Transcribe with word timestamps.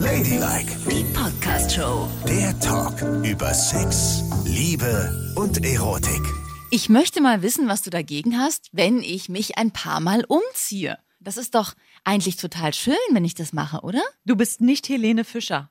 Ladylike, 0.00 0.74
Die 0.90 1.04
Podcast-Show. 1.12 2.08
der 2.26 2.58
Talk 2.60 3.00
über 3.24 3.52
Sex, 3.52 4.22
Liebe 4.46 5.32
und 5.36 5.64
Erotik. 5.64 6.22
Ich 6.70 6.88
möchte 6.88 7.20
mal 7.20 7.42
wissen, 7.42 7.68
was 7.68 7.82
du 7.82 7.90
dagegen 7.90 8.38
hast, 8.38 8.70
wenn 8.72 9.02
ich 9.02 9.28
mich 9.28 9.58
ein 9.58 9.72
paar 9.72 10.00
Mal 10.00 10.24
umziehe. 10.26 10.98
Das 11.20 11.36
ist 11.36 11.54
doch 11.54 11.74
eigentlich 12.02 12.36
total 12.36 12.72
schön, 12.72 12.96
wenn 13.12 13.24
ich 13.24 13.34
das 13.34 13.52
mache, 13.52 13.80
oder? 13.82 14.02
Du 14.24 14.36
bist 14.36 14.60
nicht 14.60 14.88
Helene 14.88 15.24
Fischer. 15.24 15.70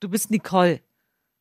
Du 0.00 0.08
bist 0.08 0.30
Nicole. 0.30 0.80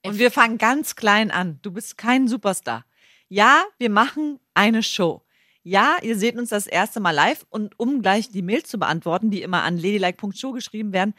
Und 0.06 0.20
wir 0.20 0.30
fangen 0.32 0.58
ganz 0.58 0.96
klein 0.96 1.32
an. 1.32 1.60
Du 1.64 1.72
bist 1.72 1.98
kein 1.98 2.28
Superstar. 2.28 2.86
Ja, 3.30 3.64
wir 3.80 3.90
machen 3.90 4.40
eine 4.54 4.84
Show. 4.84 5.24
Ja, 5.64 5.98
ihr 6.02 6.18
seht 6.18 6.38
uns 6.38 6.50
das 6.50 6.66
erste 6.68 7.00
Mal 7.00 7.12
live 7.12 7.46
und 7.50 7.80
um 7.80 8.02
gleich 8.02 8.30
die 8.30 8.42
Mails 8.42 8.68
zu 8.70 8.80
beantworten, 8.80 9.30
die 9.30 9.42
immer 9.42 9.64
an 9.64 9.78
ladylike.show 9.78 10.52
geschrieben 10.54 10.92
werden, 10.92 11.14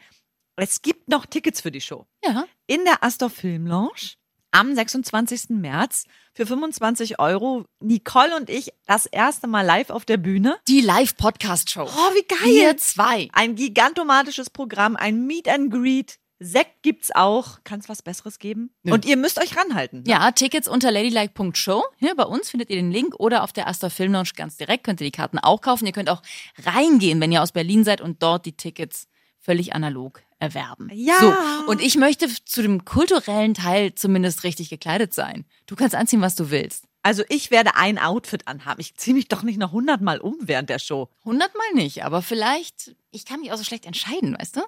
es 0.55 0.81
gibt 0.81 1.09
noch 1.09 1.25
Tickets 1.25 1.61
für 1.61 1.71
die 1.71 1.81
Show. 1.81 2.05
Ja. 2.23 2.45
In 2.67 2.85
der 2.85 3.03
Astor 3.03 3.29
Film 3.29 3.67
Lounge 3.67 4.15
am 4.51 4.73
26. 4.73 5.49
März 5.49 6.05
für 6.33 6.45
25 6.45 7.19
Euro. 7.19 7.65
Nicole 7.79 8.35
und 8.35 8.49
ich 8.49 8.71
das 8.85 9.07
erste 9.07 9.47
Mal 9.47 9.65
live 9.65 9.89
auf 9.89 10.05
der 10.05 10.17
Bühne. 10.17 10.57
Die 10.67 10.81
Live-Podcast-Show. 10.81 11.85
Oh, 11.85 12.13
wie 12.13 12.27
geil! 12.27 12.53
Wir 12.53 12.77
zwei. 12.77 13.29
Ein 13.33 13.55
gigantomatisches 13.55 14.49
Programm, 14.49 14.95
ein 14.95 15.25
Meet 15.25 15.49
and 15.49 15.71
Greet. 15.71 16.19
Sekt 16.39 16.83
gibt's 16.83 17.09
auch. 17.15 17.59
Kann 17.63 17.79
es 17.79 17.87
was 17.87 18.01
Besseres 18.01 18.37
geben? 18.37 18.75
Nö. 18.83 18.93
Und 18.93 19.05
ihr 19.05 19.17
müsst 19.17 19.41
euch 19.41 19.55
ranhalten. 19.55 20.03
Ja, 20.05 20.31
Tickets 20.31 20.67
unter 20.67 20.91
ladylike.show. 20.91 21.83
Hier 21.97 22.15
bei 22.15 22.25
uns 22.25 22.49
findet 22.49 22.69
ihr 22.69 22.75
den 22.75 22.91
Link 22.91 23.15
oder 23.17 23.43
auf 23.43 23.53
der 23.53 23.67
Astor 23.67 23.89
Film 23.89 24.11
Lounge 24.11 24.31
ganz 24.35 24.57
direkt 24.57 24.83
könnt 24.83 24.99
ihr 24.99 25.05
die 25.05 25.11
Karten 25.11 25.39
auch 25.39 25.61
kaufen. 25.61 25.85
Ihr 25.85 25.93
könnt 25.93 26.09
auch 26.09 26.21
reingehen, 26.65 27.21
wenn 27.21 27.31
ihr 27.31 27.41
aus 27.41 27.53
Berlin 27.53 27.83
seid 27.83 28.01
und 28.01 28.21
dort 28.21 28.45
die 28.45 28.57
Tickets 28.57 29.07
völlig 29.43 29.75
analog 29.75 30.23
erwerben. 30.39 30.89
Ja. 30.93 31.19
So, 31.19 31.71
und 31.71 31.81
ich 31.81 31.95
möchte 31.97 32.27
zu 32.45 32.61
dem 32.61 32.85
kulturellen 32.85 33.53
Teil 33.53 33.93
zumindest 33.93 34.43
richtig 34.43 34.69
gekleidet 34.69 35.13
sein. 35.13 35.45
Du 35.67 35.75
kannst 35.75 35.95
anziehen, 35.95 36.21
was 36.21 36.35
du 36.35 36.49
willst. 36.49 36.85
Also 37.03 37.23
ich 37.27 37.51
werde 37.51 37.75
ein 37.75 37.99
Outfit 37.99 38.47
anhaben. 38.47 38.79
Ich 38.79 38.95
ziehe 38.95 39.13
mich 39.13 39.27
doch 39.27 39.43
nicht 39.43 39.59
noch 39.59 39.73
hundertmal 39.73 40.19
um 40.19 40.37
während 40.39 40.69
der 40.69 40.79
Show. 40.79 41.09
Hundertmal 41.25 41.73
nicht, 41.73 42.05
aber 42.05 42.21
vielleicht, 42.21 42.95
ich 43.11 43.25
kann 43.25 43.41
mich 43.41 43.51
auch 43.51 43.57
so 43.57 43.65
schlecht 43.65 43.85
entscheiden, 43.85 44.37
weißt 44.39 44.55
du? 44.55 44.61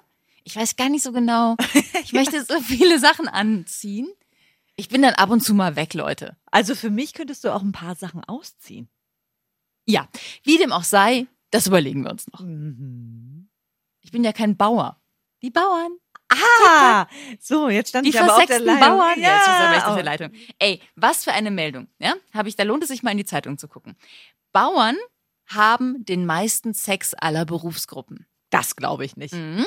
Ich 0.44 0.54
weiß 0.54 0.76
gar 0.76 0.90
nicht 0.90 1.02
so 1.02 1.12
genau. 1.12 1.56
Ich 2.04 2.12
möchte 2.12 2.44
so 2.44 2.60
viele 2.60 3.00
Sachen 3.00 3.26
anziehen. 3.26 4.06
Ich 4.76 4.88
bin 4.88 5.00
dann 5.02 5.14
ab 5.14 5.30
und 5.30 5.40
zu 5.40 5.54
mal 5.54 5.74
weg, 5.74 5.94
Leute. 5.94 6.36
Also 6.50 6.74
für 6.74 6.90
mich 6.90 7.14
könntest 7.14 7.42
du 7.44 7.54
auch 7.54 7.62
ein 7.62 7.72
paar 7.72 7.96
Sachen 7.96 8.22
ausziehen. 8.22 8.88
Ja, 9.86 10.06
wie 10.44 10.58
dem 10.58 10.72
auch 10.72 10.84
sei, 10.84 11.26
das 11.50 11.66
überlegen 11.66 12.04
wir 12.04 12.10
uns 12.10 12.26
noch. 12.28 12.40
Ich 14.06 14.12
bin 14.12 14.22
ja 14.22 14.32
kein 14.32 14.56
Bauer. 14.56 15.00
Die 15.42 15.50
Bauern. 15.50 15.98
Ah, 16.28 17.08
so, 17.40 17.68
jetzt 17.68 17.88
stand 17.88 18.06
Die 18.06 18.10
ich 18.10 18.20
aber 18.20 18.36
auf 18.36 18.46
der 18.46 18.60
Leitung. 18.60 18.88
Bauern. 18.88 19.20
Ja, 19.20 19.36
jetzt 19.36 19.48
aber 19.48 19.76
echt 19.76 19.86
auf 19.86 19.94
der 19.96 20.04
Leitung. 20.04 20.30
Ey, 20.60 20.80
was 20.94 21.24
für 21.24 21.32
eine 21.32 21.50
Meldung. 21.50 21.88
Ja, 21.98 22.14
habe 22.32 22.48
ich, 22.48 22.54
da 22.54 22.62
lohnt 22.62 22.84
es 22.84 22.88
sich 22.88 23.02
mal 23.02 23.10
in 23.10 23.18
die 23.18 23.24
Zeitung 23.24 23.58
zu 23.58 23.66
gucken. 23.66 23.96
Bauern 24.52 24.96
haben 25.46 26.04
den 26.04 26.24
meisten 26.24 26.72
Sex 26.72 27.14
aller 27.14 27.44
Berufsgruppen. 27.44 28.26
Das 28.50 28.76
glaube 28.76 29.04
ich 29.04 29.16
nicht. 29.16 29.34
Mhm. 29.34 29.66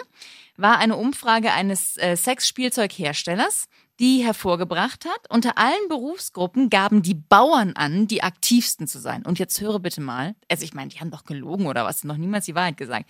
War 0.56 0.78
eine 0.78 0.96
Umfrage 0.96 1.52
eines 1.52 1.98
äh, 1.98 2.16
Sexspielzeugherstellers, 2.16 3.68
die 4.00 4.24
hervorgebracht 4.24 5.06
hat, 5.06 5.30
unter 5.30 5.58
allen 5.58 5.90
Berufsgruppen 5.90 6.70
gaben 6.70 7.02
die 7.02 7.16
Bauern 7.16 7.74
an, 7.76 8.08
die 8.08 8.24
aktivsten 8.24 8.88
zu 8.88 9.00
sein. 9.00 9.26
Und 9.26 9.40
jetzt 9.40 9.60
höre 9.60 9.80
bitte 9.80 10.00
mal, 10.00 10.36
also 10.50 10.64
ich 10.64 10.74
meine, 10.74 10.90
die 10.90 11.00
haben 11.00 11.12
doch 11.12 11.26
gelogen 11.26 11.68
oder 11.68 11.84
was, 11.84 12.06
noch 12.06 12.18
niemals 12.18 12.46
die 12.46 12.56
Wahrheit 12.56 12.78
gesagt. 12.78 13.10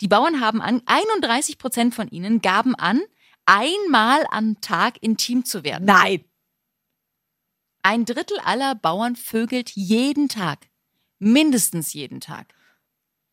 Die 0.00 0.08
Bauern 0.08 0.40
haben 0.40 0.60
an, 0.60 0.82
31 0.86 1.58
Prozent 1.58 1.94
von 1.94 2.08
ihnen 2.08 2.42
gaben 2.42 2.74
an, 2.74 3.00
einmal 3.46 4.26
am 4.30 4.60
Tag 4.60 5.00
intim 5.00 5.44
zu 5.44 5.62
werden. 5.62 5.84
Nein. 5.84 6.24
Ein 7.82 8.04
Drittel 8.04 8.38
aller 8.44 8.74
Bauern 8.74 9.14
vögelt 9.14 9.70
jeden 9.70 10.28
Tag. 10.28 10.66
Mindestens 11.20 11.92
jeden 11.92 12.20
Tag. 12.20 12.54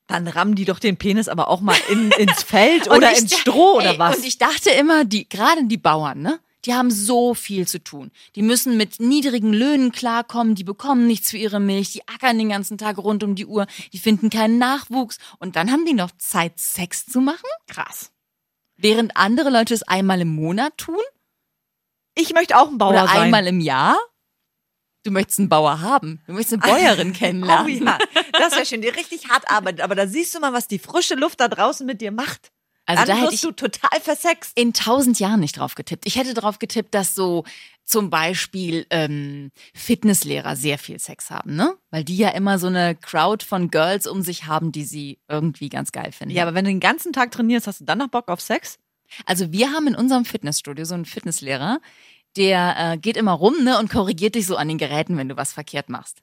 Dann 0.05 0.27
rammen 0.27 0.55
die 0.55 0.65
doch 0.65 0.79
den 0.79 0.97
Penis 0.97 1.29
aber 1.29 1.47
auch 1.47 1.61
mal 1.61 1.77
in, 1.89 2.11
ins 2.17 2.43
Feld 2.43 2.89
oder 2.91 3.17
ins 3.17 3.39
Stroh 3.39 3.77
oder 3.77 3.93
ey, 3.93 3.99
was. 3.99 4.17
Und 4.17 4.25
ich 4.25 4.37
dachte 4.37 4.69
immer, 4.71 5.05
die, 5.05 5.27
gerade 5.27 5.65
die 5.65 5.77
Bauern, 5.77 6.21
ne? 6.21 6.39
Die 6.65 6.73
haben 6.73 6.91
so 6.91 7.33
viel 7.33 7.67
zu 7.67 7.83
tun. 7.83 8.11
Die 8.35 8.41
müssen 8.43 8.77
mit 8.77 8.99
niedrigen 8.99 9.51
Löhnen 9.53 9.91
klarkommen, 9.91 10.53
die 10.55 10.63
bekommen 10.63 11.07
nichts 11.07 11.31
für 11.31 11.37
ihre 11.37 11.59
Milch, 11.59 11.91
die 11.91 12.07
ackern 12.07 12.37
den 12.37 12.49
ganzen 12.49 12.77
Tag 12.77 12.97
rund 12.99 13.23
um 13.23 13.35
die 13.35 13.45
Uhr, 13.47 13.65
die 13.93 13.99
finden 13.99 14.29
keinen 14.29 14.57
Nachwuchs 14.59 15.17
und 15.39 15.55
dann 15.55 15.71
haben 15.71 15.85
die 15.85 15.93
noch 15.93 16.11
Zeit, 16.17 16.59
Sex 16.59 17.05
zu 17.05 17.19
machen? 17.19 17.47
Krass. 17.67 18.11
Während 18.77 19.17
andere 19.17 19.49
Leute 19.49 19.73
es 19.73 19.83
einmal 19.83 20.21
im 20.21 20.35
Monat 20.35 20.77
tun 20.77 20.97
Ich 22.15 22.33
möchte 22.33 22.57
auch 22.57 22.67
ein 22.67 22.77
Bauer 22.77 22.91
oder 22.91 23.07
sein. 23.07 23.21
einmal 23.23 23.47
im 23.47 23.59
Jahr? 23.59 23.97
Du 25.03 25.09
möchtest 25.09 25.39
einen 25.39 25.49
Bauer 25.49 25.81
haben. 25.81 26.21
Du 26.27 26.33
möchtest 26.33 26.61
eine 26.63 26.73
Bäuerin 26.73 27.11
Oh 27.15 27.17
kennenlernen. 27.17 27.85
ja, 27.85 27.97
das 28.33 28.53
wäre 28.53 28.65
schön, 28.67 28.81
die 28.81 28.89
richtig 28.89 29.29
hart 29.29 29.49
arbeitet. 29.49 29.81
Aber 29.81 29.95
da 29.95 30.05
siehst 30.05 30.35
du 30.35 30.39
mal, 30.39 30.53
was 30.53 30.67
die 30.67 30.77
frische 30.77 31.15
Luft 31.15 31.39
da 31.39 31.47
draußen 31.47 31.87
mit 31.87 32.01
dir 32.01 32.11
macht. 32.11 32.51
Also 32.97 33.05
Dann 33.05 33.17
da 33.17 33.23
hätte 33.23 33.35
ich 33.35 33.41
du 33.41 33.51
total 33.51 33.99
versext. 34.01 34.51
in 34.57 34.73
tausend 34.73 35.19
Jahren 35.19 35.39
nicht 35.39 35.57
drauf 35.57 35.75
getippt. 35.75 36.05
Ich 36.05 36.15
hätte 36.17 36.33
drauf 36.33 36.59
getippt, 36.59 36.93
dass 36.93 37.15
so 37.15 37.43
zum 37.83 38.09
Beispiel 38.09 38.85
ähm, 38.89 39.51
Fitnesslehrer 39.73 40.55
sehr 40.55 40.77
viel 40.77 40.99
Sex 40.99 41.29
haben, 41.29 41.55
ne? 41.55 41.75
Weil 41.89 42.03
die 42.03 42.17
ja 42.17 42.29
immer 42.29 42.57
so 42.59 42.67
eine 42.67 42.95
Crowd 42.95 43.45
von 43.45 43.69
Girls 43.69 44.07
um 44.07 44.21
sich 44.21 44.45
haben, 44.45 44.71
die 44.71 44.85
sie 44.85 45.19
irgendwie 45.27 45.69
ganz 45.69 45.91
geil 45.91 46.11
finden. 46.11 46.33
Ja, 46.33 46.43
aber 46.43 46.53
wenn 46.53 46.65
du 46.65 46.71
den 46.71 46.79
ganzen 46.79 47.11
Tag 47.11 47.31
trainierst, 47.31 47.67
hast 47.67 47.81
du 47.81 47.85
dann 47.85 47.97
noch 47.97 48.07
Bock 48.07 48.29
auf 48.29 48.39
Sex? 48.39 48.77
Also 49.25 49.51
wir 49.51 49.71
haben 49.71 49.87
in 49.87 49.95
unserem 49.95 50.23
Fitnessstudio 50.23 50.85
so 50.85 50.93
einen 50.93 51.05
Fitnesslehrer, 51.05 51.81
der 52.37 52.75
äh, 52.93 52.97
geht 52.97 53.17
immer 53.17 53.33
rum 53.33 53.63
ne, 53.63 53.77
und 53.77 53.89
korrigiert 53.91 54.35
dich 54.35 54.45
so 54.45 54.55
an 54.55 54.69
den 54.69 54.77
Geräten, 54.77 55.17
wenn 55.17 55.27
du 55.27 55.35
was 55.35 55.51
verkehrt 55.51 55.89
machst. 55.89 56.21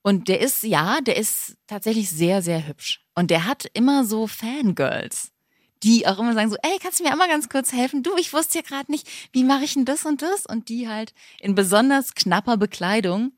Und 0.00 0.28
der 0.28 0.40
ist, 0.40 0.62
ja, 0.62 1.00
der 1.02 1.16
ist 1.16 1.56
tatsächlich 1.66 2.08
sehr, 2.10 2.40
sehr 2.40 2.66
hübsch. 2.66 3.04
Und 3.14 3.30
der 3.30 3.44
hat 3.44 3.66
immer 3.74 4.06
so 4.06 4.26
Fangirls, 4.26 5.31
die 5.82 6.06
auch 6.06 6.18
immer 6.18 6.34
sagen 6.34 6.50
so, 6.50 6.56
ey, 6.62 6.78
kannst 6.80 7.00
du 7.00 7.04
mir 7.04 7.10
einmal 7.12 7.28
ganz 7.28 7.48
kurz 7.48 7.72
helfen? 7.72 8.02
Du, 8.02 8.16
ich 8.16 8.32
wusste 8.32 8.58
ja 8.58 8.62
gerade 8.62 8.90
nicht, 8.90 9.08
wie 9.32 9.44
mache 9.44 9.64
ich 9.64 9.74
denn 9.74 9.84
das 9.84 10.04
und 10.04 10.22
das? 10.22 10.46
Und 10.46 10.68
die 10.68 10.88
halt 10.88 11.12
in 11.40 11.54
besonders 11.54 12.14
knapper 12.14 12.56
Bekleidung 12.56 13.32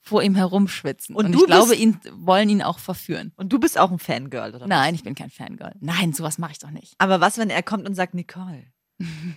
vor 0.00 0.22
ihm 0.22 0.34
herumschwitzen. 0.34 1.14
Und 1.14 1.26
Und, 1.26 1.32
du 1.32 1.40
ich 1.40 1.46
glaube, 1.46 1.74
ihn 1.74 2.00
wollen 2.12 2.48
ihn 2.48 2.62
auch 2.62 2.78
verführen. 2.78 3.32
Und 3.36 3.52
du 3.52 3.58
bist 3.58 3.78
auch 3.78 3.90
ein 3.90 3.98
Fangirl, 3.98 4.50
oder? 4.50 4.60
was? 4.62 4.68
Nein, 4.68 4.94
ich 4.94 5.02
bin 5.02 5.14
kein 5.14 5.30
Fangirl. 5.30 5.74
Nein, 5.80 6.12
sowas 6.12 6.38
mache 6.38 6.52
ich 6.52 6.58
doch 6.58 6.70
nicht. 6.70 6.94
Aber 6.98 7.20
was, 7.20 7.36
wenn 7.38 7.50
er 7.50 7.62
kommt 7.62 7.86
und 7.86 7.94
sagt, 7.94 8.14
Nicole, 8.14 8.64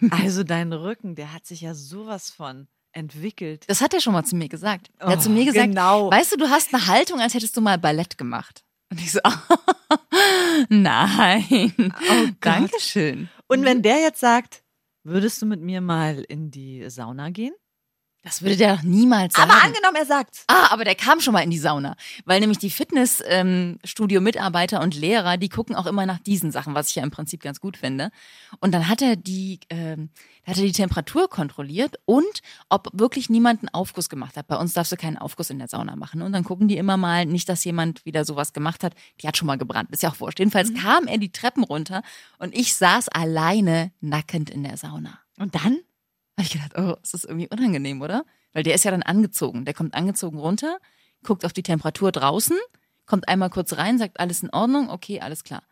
also 0.10 0.44
dein 0.44 0.72
Rücken, 0.74 1.16
der 1.16 1.34
hat 1.34 1.46
sich 1.46 1.62
ja 1.62 1.74
sowas 1.76 2.30
von 2.32 2.68
entwickelt. 2.94 3.66
Das 3.68 3.82
hat 3.82 3.94
er 3.94 4.02
schon 4.02 4.14
mal 4.14 4.24
zu 4.26 4.36
mir 4.36 4.50
gesagt. 4.50 4.90
Er 4.98 5.08
hat 5.10 5.20
Oh, 5.20 5.22
zu 5.22 5.30
mir 5.30 5.46
gesagt, 5.46 5.68
genau. 5.68 6.10
weißt 6.12 6.32
du, 6.34 6.38
du 6.38 6.50
hast 6.50 6.74
eine 6.74 6.88
Haltung, 6.88 7.20
als 7.20 7.34
hättest 7.34 7.56
du 7.56 7.62
mal 7.62 7.78
Ballett 7.78 8.18
gemacht. 8.18 8.64
Und 8.90 9.00
ich 9.00 9.12
so, 9.12 9.20
nein. 10.72 11.74
Oh. 11.78 12.28
Dankeschön. 12.40 13.30
Und 13.48 13.66
wenn 13.66 13.82
der 13.82 14.00
jetzt 14.00 14.20
sagt, 14.20 14.64
würdest 15.04 15.42
du 15.42 15.46
mit 15.46 15.62
mir 15.62 15.82
mal 15.82 16.24
in 16.28 16.52
die 16.52 16.90
Sauna 16.90 17.30
gehen? 17.30 17.54
Das 18.24 18.44
würde 18.44 18.56
der 18.56 18.80
niemals 18.84 19.34
sagen. 19.34 19.50
Aber 19.50 19.64
angenommen, 19.64 19.96
er 19.96 20.06
sagt. 20.06 20.44
Ah, 20.46 20.72
aber 20.72 20.84
der 20.84 20.94
kam 20.94 21.22
schon 21.22 21.34
mal 21.34 21.42
in 21.42 21.50
die 21.50 21.58
Sauna. 21.58 21.96
Weil 22.26 22.40
nämlich 22.40 22.60
die 22.60 22.70
Fitnessstudio-Mitarbeiter 22.70 24.80
und 24.82 24.94
Lehrer, 24.94 25.38
die 25.38 25.50
gucken 25.50 25.76
auch 25.76 25.88
immer 25.88 26.06
nach 26.06 26.20
diesen 26.20 26.52
Sachen, 26.52 26.76
was 26.76 26.90
ich 26.90 26.96
ja 26.96 27.04
im 27.04 27.10
Prinzip 27.10 27.42
ganz 27.42 27.60
gut 27.60 27.78
finde. 27.78 28.12
Und 28.60 28.74
dann 28.74 28.88
hat 28.88 29.02
er 29.02 29.16
die, 29.16 29.60
ähm, 29.70 30.12
hat 30.46 30.58
er 30.58 30.64
die 30.64 30.72
Temperatur 30.72 31.30
kontrolliert 31.30 31.96
und 32.06 32.44
ob 32.70 32.90
wirklich 32.94 33.32
niemand 33.32 33.62
einen 33.62 33.70
Aufguss 33.70 34.08
gemacht 34.08 34.38
hat. 34.38 34.48
Bei 34.48 34.58
uns 34.58 34.74
darfst 34.74 34.92
du 34.92 34.98
keinen 34.98 35.18
Aufguss 35.18 35.50
in 35.50 35.58
der 35.58 35.68
Sauna 35.68 35.96
machen. 35.96 36.22
Und 36.22 36.34
dann 36.34 36.44
gucken 36.44 36.68
die 36.68 36.78
immer 36.78 36.98
mal, 36.98 37.26
nicht, 37.26 37.50
dass 37.50 37.64
jemand 37.64 38.06
wieder 38.06 38.24
sowas 38.24 38.54
gemacht 38.54 38.84
hat. 38.84 38.94
Die 39.22 39.28
hat 39.28 39.36
schon 39.36 39.48
mal 39.48 39.58
gebrannt. 39.58 39.90
Ist 39.90 40.04
ja 40.04 40.12
auch 40.12 40.20
wurscht. 40.20 40.38
Jedenfalls 40.38 40.76
kam 40.76 41.08
er 41.08 41.18
die 41.18 41.32
Treppen 41.32 41.64
runter 41.64 42.04
und 42.38 42.56
ich 42.56 42.76
saß 42.76 43.10
alleine 43.10 43.92
nackend 44.00 44.52
in 44.52 44.64
der 44.64 44.78
Sauna. 44.78 45.18
Und 45.40 45.56
dann? 45.56 45.80
Habe 46.42 46.48
ich 46.48 46.62
gedacht, 46.62 46.78
oh, 46.78 46.96
ist 47.04 47.14
das 47.14 47.24
irgendwie 47.24 47.48
unangenehm, 47.50 48.02
oder? 48.02 48.26
Weil 48.54 48.64
der 48.64 48.74
ist 48.76 48.84
ja 48.84 48.92
dann 48.92 49.04
angezogen. 49.04 49.64
Der 49.66 49.74
kommt 49.74 49.94
angezogen 49.94 50.40
runter, 50.40 50.78
guckt 51.24 51.46
auf 51.46 51.54
die 51.54 51.64
Temperatur 51.64 52.12
draußen, 52.12 52.58
kommt 53.06 53.28
einmal 53.28 53.50
kurz 53.50 53.74
rein, 53.78 53.98
sagt 53.98 54.20
alles 54.20 54.42
in 54.44 54.50
Ordnung, 54.52 54.90
okay, 54.90 55.20
alles 55.22 55.44
klar. 55.44 55.64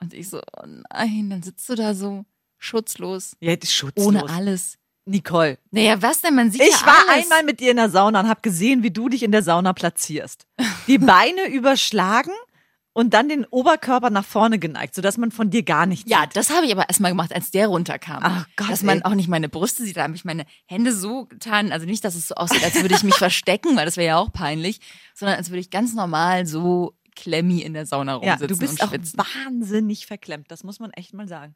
Und 0.00 0.14
ich 0.14 0.28
so, 0.28 0.38
oh 0.38 0.66
nein, 0.92 1.28
dann 1.30 1.42
sitzt 1.42 1.68
du 1.68 1.74
da 1.74 1.94
so 1.94 2.24
schutzlos, 2.56 3.36
Ja, 3.40 3.54
das 3.56 3.68
ist 3.70 3.74
schutzlos. 3.76 4.06
ohne 4.06 4.28
alles. 4.28 4.78
Nicole. 5.04 5.58
Naja, 5.70 6.02
was 6.02 6.20
denn? 6.20 6.34
Man 6.34 6.50
sieht 6.50 6.60
Ich 6.60 6.80
ja 6.80 6.86
war 6.86 6.98
alles. 7.08 7.24
einmal 7.24 7.42
mit 7.44 7.60
dir 7.60 7.70
in 7.70 7.78
der 7.78 7.88
Sauna 7.88 8.20
und 8.20 8.28
habe 8.28 8.42
gesehen, 8.42 8.82
wie 8.82 8.90
du 8.90 9.08
dich 9.08 9.22
in 9.22 9.32
der 9.32 9.42
Sauna 9.42 9.72
platzierst. 9.72 10.46
Die 10.86 10.98
Beine 10.98 11.46
überschlagen 11.48 12.32
und 12.98 13.14
dann 13.14 13.28
den 13.28 13.44
Oberkörper 13.44 14.10
nach 14.10 14.24
vorne 14.24 14.58
geneigt, 14.58 14.94
sodass 14.94 15.16
man 15.18 15.30
von 15.30 15.50
dir 15.50 15.62
gar 15.62 15.86
nichts 15.86 16.10
Ja, 16.10 16.22
sieht. 16.22 16.34
das 16.36 16.50
habe 16.50 16.66
ich 16.66 16.72
aber 16.72 16.88
erstmal 16.88 17.12
gemacht, 17.12 17.32
als 17.32 17.50
der 17.52 17.68
runterkam. 17.68 18.20
Ach 18.22 18.46
Gott, 18.56 18.70
Dass 18.70 18.82
man 18.82 18.98
ey. 18.98 19.04
auch 19.04 19.14
nicht 19.14 19.28
meine 19.28 19.48
Brüste 19.48 19.84
sieht. 19.84 19.96
Da 19.96 20.02
habe 20.02 20.14
ich 20.16 20.24
meine 20.24 20.44
Hände 20.66 20.92
so 20.92 21.26
getan. 21.26 21.70
Also 21.70 21.86
nicht, 21.86 22.04
dass 22.04 22.14
es 22.16 22.26
so 22.28 22.34
aussieht, 22.34 22.64
als 22.64 22.74
würde 22.82 22.94
ich 22.96 23.04
mich 23.04 23.14
verstecken, 23.16 23.76
weil 23.76 23.84
das 23.84 23.96
wäre 23.96 24.06
ja 24.08 24.16
auch 24.18 24.32
peinlich, 24.32 24.80
sondern 25.14 25.36
als 25.36 25.50
würde 25.50 25.60
ich 25.60 25.70
ganz 25.70 25.94
normal 25.94 26.46
so 26.46 26.96
klemmi 27.14 27.60
in 27.60 27.72
der 27.74 27.86
Sauna 27.86 28.14
Ja, 28.22 28.34
rumsitzen 28.34 28.48
du 28.48 28.58
bist 28.58 28.82
und 28.82 29.18
auch 29.18 29.26
wahnsinnig 29.44 30.06
verklemmt, 30.06 30.50
das 30.50 30.64
muss 30.64 30.80
man 30.80 30.90
echt 30.92 31.14
mal 31.14 31.28
sagen. 31.28 31.54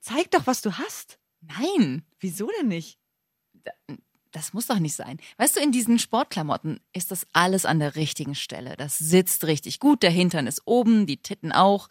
Zeig 0.00 0.30
doch, 0.30 0.46
was 0.46 0.60
du 0.60 0.72
hast. 0.72 1.18
Nein, 1.40 2.02
Wieso 2.20 2.48
denn 2.60 2.68
nicht? 2.68 2.98
Das 4.34 4.52
muss 4.52 4.66
doch 4.66 4.80
nicht 4.80 4.94
sein. 4.96 5.18
Weißt 5.38 5.56
du, 5.56 5.60
in 5.60 5.70
diesen 5.70 5.98
Sportklamotten 5.98 6.80
ist 6.92 7.10
das 7.12 7.26
alles 7.32 7.64
an 7.64 7.78
der 7.78 7.94
richtigen 7.94 8.34
Stelle. 8.34 8.74
Das 8.76 8.98
sitzt 8.98 9.44
richtig 9.46 9.78
gut, 9.78 10.02
der 10.02 10.10
Hintern 10.10 10.46
ist 10.48 10.62
oben, 10.66 11.06
die 11.06 11.18
Titten 11.18 11.52
auch. 11.52 11.88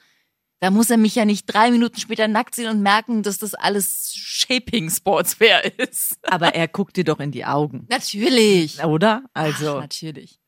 Da 0.59 0.69
muss 0.69 0.89
er 0.89 0.97
mich 0.97 1.15
ja 1.15 1.25
nicht 1.25 1.45
drei 1.45 1.71
Minuten 1.71 1.99
später 1.99 2.27
nackt 2.27 2.55
sehen 2.55 2.69
und 2.69 2.81
merken, 2.81 3.23
dass 3.23 3.37
das 3.37 3.53
alles 3.53 4.13
Shaping 4.15 4.89
Sportswear 4.89 5.63
ist. 5.79 6.17
Aber 6.23 6.53
er 6.53 6.67
guckt 6.67 6.95
dir 6.97 7.03
doch 7.05 7.19
in 7.19 7.31
die 7.31 7.45
Augen. 7.45 7.85
Natürlich. 7.89 8.83
Oder? 8.83 9.23
Ach, 9.33 9.43
Also, 9.43 9.79
natürlich. 9.79 10.39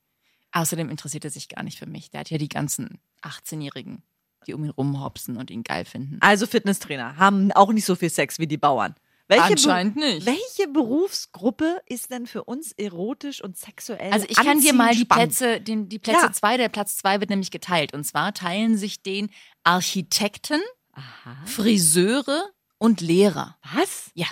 Außerdem 0.51 0.89
interessiert 0.89 1.25
er 1.25 1.31
sich 1.31 1.49
gar 1.49 1.63
nicht 1.63 1.79
für 1.79 1.85
mich. 1.85 2.11
Der 2.11 2.21
hat 2.21 2.29
ja 2.29 2.37
die 2.37 2.47
ganzen 2.49 2.99
18-Jährigen, 3.23 4.03
die 4.47 4.53
um 4.53 4.63
ihn 4.63 4.69
rumhopsen 4.69 5.35
und 5.37 5.51
ihn 5.51 5.63
geil 5.63 5.85
finden. 5.85 6.17
also 6.21 6.45
Fitnesstrainer 6.47 7.17
haben 7.17 7.51
auch 7.51 7.71
nicht 7.73 7.85
so 7.85 7.95
viel 7.95 8.09
Sex 8.09 8.39
wie 8.39 8.47
die 8.47 8.57
Bauern. 8.57 8.95
Welche 9.27 9.43
Be- 9.47 9.51
Anscheinend 9.53 9.95
nicht. 9.95 10.25
Welche 10.27 10.67
Berufsgruppe 10.71 11.81
ist 11.87 12.11
denn 12.11 12.27
für 12.27 12.43
uns 12.43 12.71
erotisch 12.73 13.43
und 13.43 13.57
sexuell? 13.57 14.11
Also 14.13 14.27
ich 14.29 14.35
kann 14.35 14.59
dir 14.61 14.73
mal 14.73 14.93
die 14.93 15.01
spannend? 15.01 15.29
Plätze, 15.35 15.61
den, 15.61 15.89
die 15.89 15.97
Plätze 15.99 16.25
Ja. 16.27 16.31
zwei, 16.31 16.57
der 16.57 16.69
Platz 16.69 16.97
zwei 16.97 17.19
wird 17.19 17.31
nämlich 17.31 17.49
geteilt. 17.51 17.93
Und 17.93 18.03
zwar 18.03 18.33
teilen 18.33 18.77
sich 18.77 19.01
den 19.01 19.31
Architekten, 19.63 20.61
Aha. 20.93 21.35
Friseure 21.45 22.49
und 22.77 23.01
Lehrer. 23.01 23.57
Was? 23.73 24.11
Ja. 24.13 24.27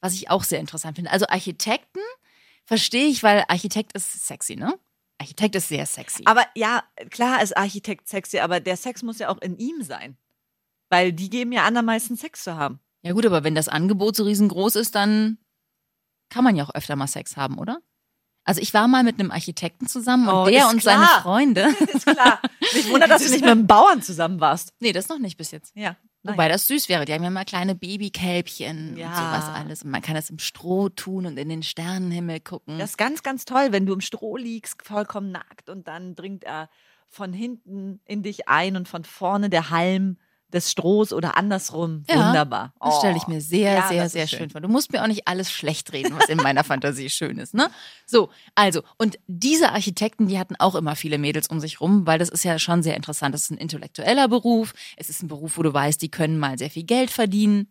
Was 0.00 0.14
ich 0.14 0.30
auch 0.30 0.42
sehr 0.42 0.58
interessant 0.58 0.96
finde. 0.96 1.12
Also 1.12 1.26
Architekten 1.28 2.00
verstehe 2.64 3.06
ich, 3.06 3.22
weil 3.22 3.44
Architekt 3.48 3.92
ist 3.92 4.26
sexy, 4.26 4.56
ne? 4.56 4.78
Architekt 5.18 5.54
ist 5.54 5.68
sehr 5.68 5.86
sexy. 5.86 6.22
Aber 6.26 6.44
ja, 6.56 6.82
klar 7.10 7.40
ist 7.40 7.56
Architekt 7.56 8.08
sexy, 8.08 8.40
aber 8.40 8.58
der 8.58 8.76
Sex 8.76 9.04
muss 9.04 9.20
ja 9.20 9.28
auch 9.28 9.40
in 9.40 9.56
ihm 9.58 9.82
sein. 9.84 10.16
Weil 10.88 11.12
die 11.12 11.30
geben 11.30 11.52
ja 11.52 11.64
an, 11.64 11.76
am 11.76 11.84
meisten 11.84 12.16
Sex 12.16 12.42
zu 12.42 12.56
haben. 12.56 12.80
Ja 13.02 13.12
gut, 13.12 13.26
aber 13.26 13.44
wenn 13.44 13.54
das 13.54 13.68
Angebot 13.68 14.16
so 14.16 14.24
riesengroß 14.24 14.76
ist, 14.76 14.94
dann 14.94 15.38
kann 16.30 16.44
man 16.44 16.56
ja 16.56 16.64
auch 16.64 16.74
öfter 16.74 16.96
mal 16.96 17.06
Sex 17.06 17.36
haben, 17.36 17.58
oder? 17.58 17.78
Also 18.44 18.60
ich 18.60 18.74
war 18.74 18.88
mal 18.88 19.04
mit 19.04 19.20
einem 19.20 19.30
Architekten 19.30 19.86
zusammen 19.86 20.28
und 20.28 20.34
Oh, 20.34 20.46
der 20.46 20.68
und 20.68 20.80
klar. 20.80 20.96
seine 20.98 21.22
Freunde. 21.22 21.62
Ist 21.92 22.06
klar. 22.06 22.40
Mich 22.74 22.88
wundert, 22.90 23.10
dass 23.10 23.22
du 23.22 23.30
nicht 23.30 23.42
mit 23.42 23.50
einem 23.50 23.66
Bauern 23.68 24.02
zusammen 24.02 24.40
warst. 24.40 24.72
nee, 24.80 24.92
das 24.92 25.08
noch 25.08 25.18
nicht 25.20 25.36
bis 25.36 25.52
jetzt. 25.52 25.72
Ja. 25.76 25.96
Wobei 26.24 26.48
das 26.48 26.66
süß 26.68 26.88
wäre. 26.88 27.04
Die 27.04 27.12
haben 27.12 27.22
ja 27.24 27.30
mal 27.30 27.44
kleine 27.44 27.74
Babykälbchen 27.74 28.96
Ja. 28.96 29.08
und 29.08 29.14
sowas 29.16 29.44
alles. 29.54 29.82
Und 29.82 29.90
man 29.90 30.02
kann 30.02 30.14
das 30.14 30.30
im 30.30 30.38
Stroh 30.38 30.88
tun 30.88 31.26
und 31.26 31.36
in 31.36 31.48
den 31.48 31.62
Sternenhimmel 31.62 32.40
gucken. 32.40 32.78
Das 32.78 32.90
ist 32.90 32.98
ganz, 32.98 33.22
ganz 33.22 33.44
toll, 33.44 33.68
wenn 33.70 33.86
du 33.86 33.92
im 33.92 34.00
Stroh 34.00 34.36
liegst, 34.36 34.82
vollkommen 34.84 35.30
nackt 35.32 35.68
und 35.68 35.86
dann 35.88 36.14
dringt 36.14 36.44
er 36.44 36.68
von 37.08 37.32
hinten 37.32 38.00
in 38.06 38.22
dich 38.22 38.48
ein 38.48 38.76
und 38.76 38.88
von 38.88 39.04
vorne 39.04 39.50
der 39.50 39.70
Halm 39.70 40.16
des 40.52 40.70
Strohs 40.70 41.12
oder 41.12 41.36
andersrum. 41.36 42.04
Ja, 42.08 42.26
Wunderbar. 42.28 42.74
das 42.80 42.98
stelle 42.98 43.16
ich 43.16 43.24
Oh. 43.26 43.30
mir 43.30 43.40
sehr, 43.40 43.72
Ja, 43.74 43.88
sehr, 43.88 44.08
sehr 44.08 44.26
schön. 44.26 44.38
schön 44.38 44.50
vor. 44.50 44.60
Du 44.60 44.68
musst 44.68 44.92
mir 44.92 45.02
auch 45.02 45.06
nicht 45.06 45.26
alles 45.28 45.50
schlecht 45.50 45.92
reden, 45.92 46.16
was 46.16 46.28
in 46.28 46.38
meiner 46.38 46.64
Fantasie 46.64 47.10
schön 47.10 47.38
ist, 47.38 47.54
ne? 47.54 47.70
So, 48.06 48.30
also, 48.54 48.82
und 48.98 49.18
diese 49.26 49.70
Architekten, 49.72 50.28
die 50.28 50.38
hatten 50.38 50.56
auch 50.56 50.74
immer 50.74 50.96
viele 50.96 51.18
Mädels 51.18 51.48
um 51.48 51.60
sich 51.60 51.80
rum, 51.80 52.06
weil 52.06 52.18
das 52.18 52.28
ist 52.28 52.44
ja 52.44 52.58
schon 52.58 52.82
sehr 52.82 52.96
interessant. 52.96 53.34
Das 53.34 53.42
ist 53.42 53.50
ein 53.50 53.58
intellektueller 53.58 54.28
Beruf. 54.28 54.74
Es 54.96 55.08
ist 55.08 55.22
ein 55.22 55.28
Beruf, 55.28 55.56
wo 55.58 55.62
du 55.62 55.72
weißt, 55.72 56.00
die 56.02 56.10
können 56.10 56.38
mal 56.38 56.58
sehr 56.58 56.70
viel 56.70 56.84
Geld 56.84 57.10
verdienen. 57.10 57.68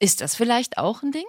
Ist 0.00 0.20
das 0.20 0.34
vielleicht 0.36 0.78
auch 0.78 1.02
ein 1.02 1.12
Ding? 1.12 1.26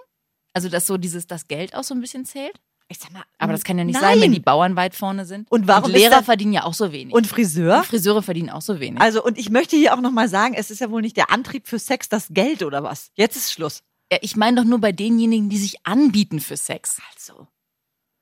Also, 0.52 0.68
dass 0.68 0.86
so 0.86 0.96
dieses, 0.96 1.26
das 1.26 1.48
Geld 1.48 1.74
auch 1.74 1.84
so 1.84 1.94
ein 1.94 2.00
bisschen 2.00 2.24
zählt? 2.24 2.60
Ich 2.92 2.98
sag 2.98 3.12
mal, 3.12 3.22
Aber 3.38 3.52
das 3.52 3.62
kann 3.62 3.78
ja 3.78 3.84
nicht 3.84 3.94
nein. 3.94 4.02
sein, 4.02 4.20
wenn 4.20 4.32
die 4.32 4.40
Bauern 4.40 4.74
weit 4.74 4.96
vorne 4.96 5.24
sind. 5.24 5.48
Und 5.48 5.68
warum 5.68 5.92
ist 5.92 5.96
Lehrer 5.96 6.24
verdienen 6.24 6.52
ja 6.52 6.64
auch 6.64 6.74
so 6.74 6.90
wenig. 6.90 7.14
Und 7.14 7.24
Friseur? 7.28 7.78
Und 7.78 7.86
Friseure 7.86 8.20
verdienen 8.20 8.50
auch 8.50 8.62
so 8.62 8.80
wenig. 8.80 9.00
Also, 9.00 9.22
und 9.22 9.38
ich 9.38 9.48
möchte 9.48 9.76
hier 9.76 9.94
auch 9.94 10.00
nochmal 10.00 10.28
sagen, 10.28 10.54
es 10.54 10.72
ist 10.72 10.80
ja 10.80 10.90
wohl 10.90 11.00
nicht 11.00 11.16
der 11.16 11.30
Antrieb 11.30 11.68
für 11.68 11.78
Sex 11.78 12.08
das 12.08 12.26
Geld 12.30 12.64
oder 12.64 12.82
was. 12.82 13.12
Jetzt 13.14 13.36
ist 13.36 13.52
Schluss. 13.52 13.84
Ja, 14.12 14.18
ich 14.22 14.34
meine 14.34 14.56
doch 14.60 14.64
nur 14.68 14.80
bei 14.80 14.90
denjenigen, 14.90 15.48
die 15.48 15.58
sich 15.58 15.86
anbieten 15.86 16.40
für 16.40 16.56
Sex. 16.56 17.00
Also, 17.14 17.46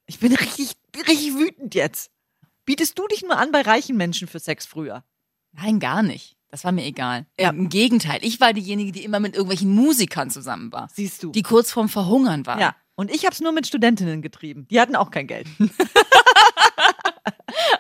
ich 0.05 0.19
bin 0.19 0.35
richtig, 0.35 0.73
richtig 1.09 1.35
wütend 1.35 1.75
jetzt. 1.75 2.11
Bietest 2.67 2.99
du 2.99 3.07
dich 3.09 3.23
nur 3.23 3.39
an 3.39 3.51
bei 3.53 3.63
reichen 3.63 3.97
Menschen 3.97 4.29
für 4.29 4.39
Sex 4.39 4.67
früher? 4.67 5.03
Nein, 5.53 5.81
gar 5.81 6.03
nicht. 6.03 6.37
Das 6.51 6.65
war 6.65 6.73
mir 6.73 6.85
egal. 6.85 7.25
Ja. 7.41 7.49
Im 7.51 7.71
Gegenteil, 7.71 8.19
ich 8.23 8.39
war 8.39 8.53
diejenige, 8.53 8.93
die 8.93 9.03
immer 9.05 9.19
mit 9.21 9.33
irgendwelchen 9.35 9.71
Musikern 9.75 10.29
zusammen 10.31 10.71
war, 10.73 10.89
Siehst 10.93 11.23
du. 11.23 11.31
die 11.31 11.43
kurz 11.43 11.73
vorm 11.73 11.89
Verhungern 11.89 12.45
waren. 12.45 12.61
ja. 12.61 12.77
Und 12.99 13.15
ich 13.15 13.25
habe 13.25 13.33
es 13.33 13.41
nur 13.41 13.53
mit 13.53 13.65
Studentinnen 13.65 14.23
getrieben. 14.23 14.67
Die 14.73 14.81
hatten 14.81 14.97
auch 14.97 15.13
kein 15.13 15.29
Geld. 15.29 15.47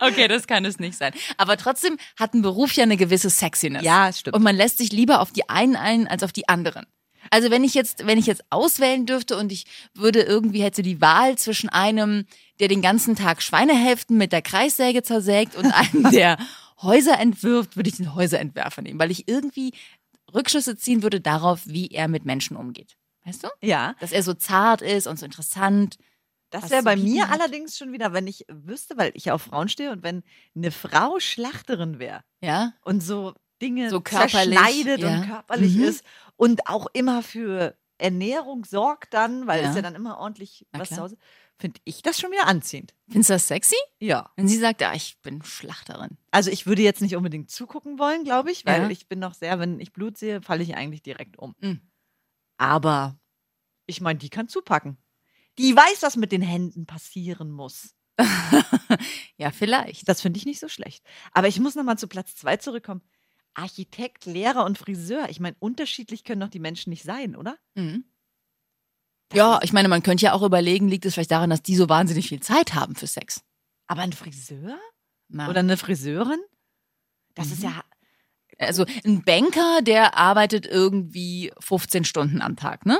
Okay, 0.00 0.29
das 0.29 0.47
kann 0.47 0.65
es 0.65 0.79
nicht 0.79 0.97
sein. 0.97 1.12
Aber 1.37 1.56
trotzdem 1.56 1.99
hat 2.19 2.32
ein 2.32 2.43
Beruf 2.43 2.73
ja 2.73 2.85
eine 2.85 2.97
gewisse 2.97 3.31
Sexiness. 3.31 3.82
Ja, 3.82 4.12
stimmt. 4.12 4.37
Und 4.37 4.43
man 4.43 4.55
lässt 4.55 4.79
sich 4.79 4.93
lieber 4.93 5.20
auf 5.20 5.32
die 5.32 5.49
einen 5.49 5.76
ein 5.76 6.06
als 6.06 6.23
auf 6.23 6.32
die 6.32 6.49
anderen. 6.49 6.87
Also 7.31 7.50
wenn 7.50 7.65
ich 7.65 7.75
jetzt, 7.75 8.06
wenn 8.06 8.19
ich 8.19 8.26
jetzt 8.26 8.44
auswählen 8.50 9.06
dürfte 9.06 9.37
und 9.37 9.50
ich 9.50 9.67
würde 9.94 10.23
irgendwie 10.23 10.62
hätte 10.62 10.82
die 10.82 11.00
Wahl 11.00 11.37
zwischen 11.37 11.69
einem, 11.69 12.26
der 12.61 12.69
den 12.69 12.81
ganzen 12.81 13.17
Tag 13.17 13.43
Schweinehälften 13.43 14.17
mit 14.17 14.32
der 14.32 14.43
Kreissäge 14.43 15.03
zersägt 15.03 15.56
und 15.56 15.67
einem, 15.67 16.11
der 16.12 16.38
Häuser 16.81 17.19
entwirft, 17.19 17.76
würde 17.76 17.91
ich 17.91 17.97
den 17.97 18.14
Häuserentwerfer 18.14 18.82
nehmen, 18.82 19.00
weil 19.00 19.11
ich 19.11 19.29
irgendwie 19.29 19.73
Rückschlüsse 20.32 20.76
ziehen 20.76 21.03
würde 21.03 21.21
darauf, 21.21 21.62
wie 21.67 21.88
er 21.88 22.09
mit 22.09 22.25
Menschen 22.25 22.56
umgeht. 22.56 22.98
Weißt 23.29 23.45
du? 23.45 23.49
Ja, 23.63 23.95
Dass 24.01 24.13
er 24.13 24.23
so 24.23 24.35
zart 24.35 24.83
ist 24.83 25.07
und 25.07 25.19
so 25.19 25.27
interessant. 25.27 25.97
das 26.51 26.71
wäre 26.71 26.83
bei 26.83 26.97
mir 26.97 27.29
hat. 27.29 27.41
allerdings 27.41 27.77
schon 27.77 27.93
wieder, 27.93 28.13
wenn 28.13 28.27
ich 28.27 28.45
wüsste, 28.49 28.97
weil 28.97 29.13
ich 29.15 29.27
ja 29.27 29.35
auf 29.35 29.43
Frauen 29.43 29.69
stehe 29.69 29.91
und 29.93 30.03
wenn 30.03 30.23
eine 30.57 30.71
Frau 30.71 31.19
Schlachterin 31.21 31.99
wäre 31.99 32.23
Ja? 32.41 32.73
und 32.85 33.03
so 33.03 33.35
Dinge 33.61 33.91
So 33.91 34.01
zerschneidet 34.01 35.01
ja. 35.01 35.09
und 35.21 35.27
körperlich 35.29 35.75
Mhm. 35.77 35.83
ist 35.85 36.05
und 36.37 36.67
auch 36.69 36.87
immer 36.93 37.23
für 37.23 37.77
Ernährung 37.99 38.65
sorgt 38.65 39.13
dann, 39.13 39.47
weil 39.49 39.63
Ja. 39.63 39.71
es 39.71 39.77
ja 39.77 39.83
dann 39.83 39.95
immer 39.97 40.19
ordentlich 40.19 40.65
Na 40.73 40.79
was 40.81 40.89
klar. 40.89 40.99
zu 40.99 41.03
Hause, 41.05 41.17
finde 41.59 41.81
ich 41.85 42.01
das 42.03 42.21
schon 42.21 42.31
wieder 42.31 42.47
anziehend. 42.47 42.95
Findest 43.09 43.31
du 43.31 43.35
das 43.35 43.49
sexy? 43.49 43.75
Ja. 43.99 44.31
Wenn 44.37 44.47
sie 44.47 44.59
sagt, 44.59 44.81
ah, 44.85 44.95
ich 44.95 45.19
bin 45.23 45.43
Schlachterin. 45.43 46.17
Also 46.31 46.51
ich 46.53 46.67
würde 46.69 46.83
jetzt 46.83 47.03
nicht 47.03 47.17
unbedingt 47.17 47.51
zugucken 47.51 47.99
wollen, 47.99 48.23
glaube 48.23 48.53
ich, 48.53 48.65
weil 48.65 48.83
Ja. 48.83 48.89
ich 48.91 49.09
bin 49.09 49.19
noch 49.19 49.35
sehr, 49.35 49.59
wenn 49.59 49.81
ich 49.81 49.93
Blut 49.93 50.17
sehe, 50.17 50.41
falle 50.41 50.63
ich 50.63 50.77
eigentlich 50.77 51.03
direkt 51.03 51.37
um. 51.39 51.57
Mhm. 51.61 51.81
Aber 52.59 53.19
ich 53.87 54.01
meine, 54.01 54.19
die 54.19 54.29
kann 54.29 54.49
zupacken. 54.49 54.99
Die 55.59 55.75
weiß, 55.75 56.03
was 56.03 56.17
mit 56.17 56.31
den 56.33 56.43
Händen 56.43 56.87
passieren 56.87 57.51
muss. 57.51 57.95
Ja, 59.37 59.53
vielleicht. 59.53 60.09
Das 60.09 60.21
finde 60.21 60.39
ich 60.39 60.47
nicht 60.47 60.59
so 60.59 60.69
schlecht. 60.69 61.05
Aber 61.33 61.47
ich 61.47 61.61
muss 61.61 61.77
noch 61.77 61.85
mal 61.85 61.97
zu 61.97 62.09
Platz 62.09 62.35
zwei 62.35 62.57
zurückkommen. 62.57 63.03
Architekt, 63.55 64.27
Lehrer 64.27 64.65
und 64.65 64.77
Friseur. 64.77 65.29
Ich 65.31 65.39
meine, 65.39 65.55
unterschiedlich 65.61 66.25
können 66.25 66.41
doch 66.41 66.49
die 66.49 66.59
Menschen 66.59 66.91
nicht 66.91 67.05
sein, 67.05 67.37
oder? 67.37 67.57
Mhm. 67.77 68.05
Ja, 69.33 69.61
ich 69.62 69.73
meine, 69.73 69.88
man 69.88 70.03
könnte 70.03 70.25
ja 70.25 70.33
auch 70.33 70.43
überlegen, 70.43 70.88
liegt 70.88 71.05
es 71.07 71.15
vielleicht 71.15 71.31
daran, 71.31 71.50
dass 71.50 71.62
die 71.62 71.77
so 71.77 71.88
wahnsinnig 71.88 72.29
viel 72.29 72.41
Zeit 72.41 72.75
haben 72.75 72.97
für 72.97 73.07
Sex? 73.07 73.43
Aber 73.87 74.03
ein 74.03 74.12
Friseur 74.12 74.77
Na, 75.29 75.49
oder 75.49 75.61
eine 75.61 75.77
Friseurin? 75.77 76.41
Das 77.35 77.53
ist 77.53 77.59
Mhm. 77.61 77.65
ja. 77.67 77.85
Also 78.59 78.85
ein 79.05 79.23
Banker, 79.25 79.81
der 79.83 80.17
arbeitet 80.17 80.67
irgendwie 80.67 81.53
15 81.61 82.05
Stunden 82.05 82.43
am 82.43 82.57
Tag, 82.57 82.87
ne? 82.87 82.99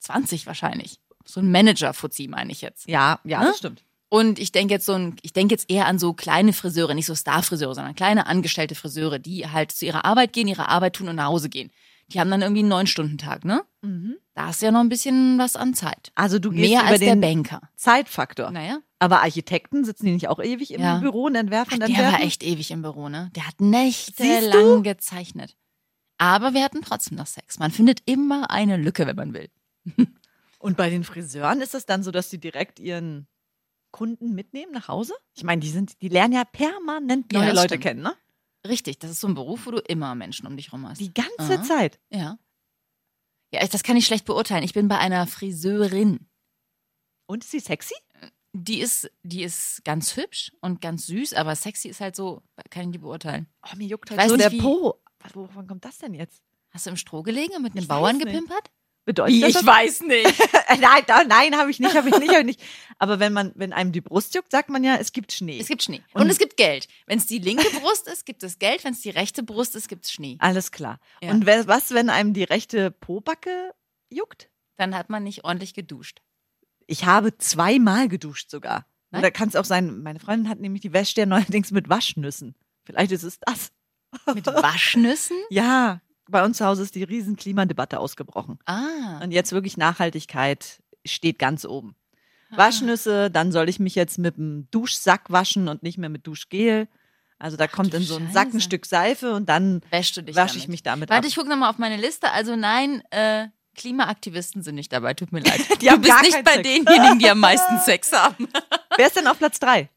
20 0.00 0.46
wahrscheinlich. 0.46 0.98
So 1.24 1.40
ein 1.40 1.50
Manager-Fuzzi 1.50 2.28
meine 2.28 2.50
ich 2.52 2.60
jetzt. 2.62 2.88
Ja, 2.88 3.20
ja, 3.24 3.40
Ne? 3.40 3.46
das 3.46 3.58
stimmt. 3.58 3.84
Und 4.08 4.40
ich 4.40 4.50
denke 4.50 4.74
jetzt 4.74 4.86
so 4.86 4.94
ein, 4.94 5.16
ich 5.22 5.32
denke 5.32 5.54
jetzt 5.54 5.70
eher 5.70 5.86
an 5.86 5.98
so 6.00 6.12
kleine 6.14 6.52
Friseure, 6.52 6.94
nicht 6.94 7.06
so 7.06 7.14
Star-Friseure, 7.14 7.74
sondern 7.76 7.94
kleine 7.94 8.26
angestellte 8.26 8.74
Friseure, 8.74 9.20
die 9.20 9.46
halt 9.48 9.70
zu 9.70 9.86
ihrer 9.86 10.04
Arbeit 10.04 10.32
gehen, 10.32 10.48
ihre 10.48 10.68
Arbeit 10.68 10.96
tun 10.96 11.08
und 11.08 11.16
nach 11.16 11.26
Hause 11.26 11.48
gehen. 11.48 11.70
Die 12.08 12.18
haben 12.18 12.28
dann 12.30 12.42
irgendwie 12.42 12.60
einen 12.62 12.70
Neun-Stunden-Tag, 12.70 13.44
ne? 13.44 13.62
Mhm. 13.82 14.16
Da 14.34 14.50
ist 14.50 14.62
ja 14.62 14.72
noch 14.72 14.80
ein 14.80 14.88
bisschen 14.88 15.38
was 15.38 15.54
an 15.54 15.74
Zeit. 15.74 16.10
Also 16.16 16.40
du 16.40 16.50
gehst 16.50 16.68
Mehr 16.68 16.80
über 16.80 16.88
als 16.90 16.98
der 16.98 17.14
den 17.14 17.20
Banker. 17.20 17.60
Zeitfaktor. 17.76 18.50
Naja. 18.50 18.78
Aber 19.02 19.22
Architekten 19.22 19.84
sitzen 19.84 20.06
die 20.06 20.12
nicht 20.12 20.28
auch 20.28 20.38
ewig 20.40 20.72
im 20.72 20.80
Ja. 20.82 20.98
Büro 20.98 21.24
und 21.24 21.34
entwerfen 21.34 21.72
und 21.74 21.80
Der 21.80 21.88
entwerfen? 21.88 22.12
war 22.12 22.20
echt 22.22 22.42
ewig 22.44 22.70
im 22.70 22.82
Büro, 22.82 23.08
ne? 23.08 23.30
Der 23.34 23.46
hat 23.48 23.60
nächtelang 23.60 24.82
gezeichnet. 24.82 25.56
Aber 26.18 26.52
wir 26.52 26.62
hatten 26.62 26.82
trotzdem 26.82 27.16
noch 27.16 27.26
Sex. 27.26 27.58
Man 27.58 27.70
findet 27.70 28.02
immer 28.04 28.50
eine 28.50 28.76
Lücke, 28.76 29.06
wenn 29.06 29.16
man 29.16 29.32
will. 29.32 29.48
Und 30.58 30.76
bei 30.76 30.90
den 30.90 31.02
Friseuren 31.02 31.62
ist 31.62 31.74
es 31.74 31.86
dann 31.86 32.02
so, 32.02 32.10
dass 32.10 32.28
die 32.28 32.36
direkt 32.38 32.78
ihren 32.78 33.26
Kunden 33.90 34.34
mitnehmen 34.34 34.70
nach 34.72 34.88
Hause? 34.88 35.14
Ich 35.34 35.42
meine, 35.44 35.62
die 35.62 35.70
sind, 35.70 36.00
die 36.02 36.08
lernen 36.08 36.34
ja 36.34 36.44
permanent 36.44 37.32
Ja, 37.32 37.38
neue 37.38 37.48
das 37.48 37.56
Leute 37.56 37.68
stimmt. 37.68 37.82
kennen, 37.84 38.02
ne? 38.02 38.14
Richtig, 38.68 38.98
das 38.98 39.10
ist 39.12 39.20
so 39.20 39.26
ein 39.28 39.34
Beruf, 39.34 39.64
wo 39.64 39.70
du 39.70 39.78
immer 39.78 40.14
Menschen 40.14 40.46
um 40.46 40.58
dich 40.58 40.70
rum 40.74 40.86
hast. 40.86 41.00
Die 41.00 41.14
ganze 41.14 41.54
Aha. 41.58 41.62
Zeit. 41.62 41.98
Ja. 42.10 42.38
Ja, 43.52 43.66
das 43.66 43.82
kann 43.82 43.96
ich 43.96 44.04
schlecht 44.04 44.26
beurteilen. 44.26 44.62
Ich 44.62 44.74
bin 44.74 44.86
bei 44.88 44.98
einer 44.98 45.26
Friseurin. 45.26 46.28
Und 47.26 47.42
ist 47.44 47.50
sie 47.52 47.60
sexy? 47.60 47.94
Die 48.52 48.80
ist, 48.80 49.10
die 49.22 49.44
ist 49.44 49.84
ganz 49.84 50.16
hübsch 50.16 50.50
und 50.60 50.80
ganz 50.80 51.06
süß, 51.06 51.34
aber 51.34 51.54
sexy 51.54 51.88
ist 51.88 52.00
halt 52.00 52.16
so, 52.16 52.42
kann 52.70 52.86
ich 52.86 52.90
die 52.92 52.98
beurteilen. 52.98 53.46
Oh, 53.64 53.76
mir 53.76 53.86
juckt 53.86 54.10
Ich 54.10 54.16
halt 54.16 54.20
weiß 54.22 54.30
so 54.30 54.36
nicht, 54.36 54.44
der 54.44 54.52
wie- 54.52 54.60
Po. 54.60 55.00
Was, 55.20 55.34
Wovon 55.36 55.66
kommt 55.68 55.84
das 55.84 55.98
denn 55.98 56.14
jetzt? 56.14 56.42
Hast 56.70 56.86
du 56.86 56.90
im 56.90 56.96
Stroh 56.96 57.22
gelegen 57.22 57.54
und 57.54 57.62
mit 57.62 57.72
einem 57.72 57.82
Ich 57.82 57.88
Bauern 57.88 58.18
gepimpert? 58.18 58.70
Bedeutet 59.04 59.34
Wie, 59.36 59.40
das 59.40 59.54
ich 59.60 59.66
weiß 59.66 60.00
nicht. 60.02 60.38
nein, 60.80 61.02
da, 61.06 61.24
nein, 61.24 61.56
habe 61.56 61.70
ich 61.70 61.80
nicht, 61.80 61.94
habe 61.96 62.08
ich 62.10 62.18
nicht, 62.18 62.30
habe 62.30 62.40
ich 62.40 62.46
nicht. 62.58 62.62
Aber 62.98 63.18
wenn 63.18 63.32
man, 63.32 63.52
wenn 63.54 63.72
einem 63.72 63.92
die 63.92 64.00
Brust 64.00 64.34
juckt, 64.34 64.50
sagt 64.52 64.68
man 64.68 64.84
ja, 64.84 64.96
es 64.96 65.12
gibt 65.12 65.32
Schnee. 65.32 65.58
Es 65.58 65.68
gibt 65.68 65.82
Schnee. 65.82 66.02
Und, 66.12 66.22
Und- 66.22 66.30
es 66.30 66.38
gibt 66.38 66.56
Geld. 66.56 66.86
Wenn 67.06 67.18
es 67.18 67.26
die 67.26 67.38
linke 67.38 67.68
Brust 67.80 68.08
ist, 68.08 68.26
gibt 68.26 68.42
es 68.42 68.58
Geld. 68.58 68.84
Wenn 68.84 68.92
es 68.92 69.00
die 69.00 69.10
rechte 69.10 69.42
Brust 69.42 69.74
ist, 69.76 69.88
gibt 69.88 70.04
es 70.04 70.12
Schnee. 70.12 70.36
Alles 70.40 70.70
klar. 70.70 71.00
Ja. 71.22 71.30
Und 71.30 71.46
was, 71.46 71.92
wenn 71.92 72.10
einem 72.10 72.34
die 72.34 72.44
rechte 72.44 72.90
Pobacke 72.90 73.72
juckt? 74.10 74.48
Dann 74.76 74.94
hat 74.96 75.08
man 75.10 75.22
nicht 75.24 75.44
ordentlich 75.44 75.74
geduscht. 75.74 76.20
Ich 76.90 77.04
habe 77.04 77.38
zweimal 77.38 78.08
geduscht 78.08 78.50
sogar. 78.50 78.84
Nein? 79.12 79.20
Oder 79.20 79.30
kann 79.30 79.48
es 79.48 79.54
auch 79.54 79.64
sein, 79.64 80.02
meine 80.02 80.18
Freundin 80.18 80.48
hat 80.48 80.58
nämlich 80.58 80.82
die 80.82 80.92
Wäsche 80.92 81.20
ja 81.20 81.26
neuerdings 81.26 81.70
mit 81.70 81.88
Waschnüssen. 81.88 82.56
Vielleicht 82.82 83.12
ist 83.12 83.22
es 83.22 83.38
das. 83.38 83.70
Mit 84.34 84.44
Waschnüssen? 84.46 85.36
Ja, 85.50 86.00
bei 86.28 86.44
uns 86.44 86.58
zu 86.58 86.66
Hause 86.66 86.82
ist 86.82 86.96
die 86.96 87.04
riesen 87.04 87.36
Klimadebatte 87.36 88.00
ausgebrochen. 88.00 88.58
Ah. 88.66 89.20
Und 89.22 89.30
jetzt 89.30 89.52
wirklich 89.52 89.76
Nachhaltigkeit 89.76 90.82
steht 91.04 91.38
ganz 91.38 91.64
oben. 91.64 91.94
Ah. 92.50 92.56
Waschnüsse, 92.56 93.30
dann 93.30 93.52
soll 93.52 93.68
ich 93.68 93.78
mich 93.78 93.94
jetzt 93.94 94.18
mit 94.18 94.36
dem 94.36 94.66
Duschsack 94.72 95.30
waschen 95.30 95.68
und 95.68 95.84
nicht 95.84 95.96
mehr 95.96 96.08
mit 96.08 96.26
Duschgel. 96.26 96.88
Also 97.38 97.56
da 97.56 97.68
kommt 97.68 97.92
du 97.92 97.98
in 97.98 98.02
so 98.02 98.16
einen 98.16 98.32
Sack 98.32 98.52
ein. 98.52 98.60
Stück 98.60 98.84
Seife 98.84 99.32
und 99.32 99.48
dann 99.48 99.80
wasche 99.92 100.22
damit? 100.24 100.56
ich 100.56 100.66
mich 100.66 100.82
damit 100.82 101.08
Warte, 101.08 101.24
ab. 101.24 101.28
ich 101.28 101.36
gucke 101.36 101.48
nochmal 101.48 101.70
auf 101.70 101.78
meine 101.78 101.96
Liste. 101.98 102.32
Also 102.32 102.56
nein, 102.56 103.00
äh, 103.10 103.46
Klimaaktivisten 103.76 104.62
sind 104.62 104.74
nicht 104.74 104.92
dabei. 104.92 105.14
Tut 105.14 105.32
mir 105.32 105.40
leid. 105.44 105.60
Die 105.80 105.86
du 105.86 105.96
bist 105.98 106.08
gar 106.12 106.22
nicht 106.22 106.44
bei 106.44 106.54
Sex. 106.54 106.62
denjenigen, 106.68 107.18
die 107.18 107.28
am 107.30 107.38
meisten 107.40 107.78
Sex 107.84 108.12
haben. 108.12 108.48
Wer 108.96 109.06
ist 109.06 109.16
denn 109.16 109.26
auf 109.26 109.38
Platz 109.38 109.58
drei? 109.60 109.88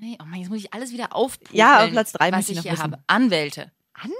Hey, 0.00 0.18
Oh 0.20 0.24
Mann, 0.24 0.40
jetzt 0.40 0.48
muss 0.48 0.58
ich 0.58 0.72
alles 0.74 0.92
wieder 0.92 1.14
aufpumpen. 1.14 1.56
Ja, 1.56 1.84
auf 1.84 1.90
Platz 1.90 2.12
drei 2.12 2.30
was 2.32 2.38
möchte 2.38 2.52
ich 2.52 2.56
noch 2.58 2.62
hier 2.64 2.72
wissen. 2.72 2.82
habe. 2.82 2.98
Anwälte. 3.06 3.70
Anwälte? 3.94 4.14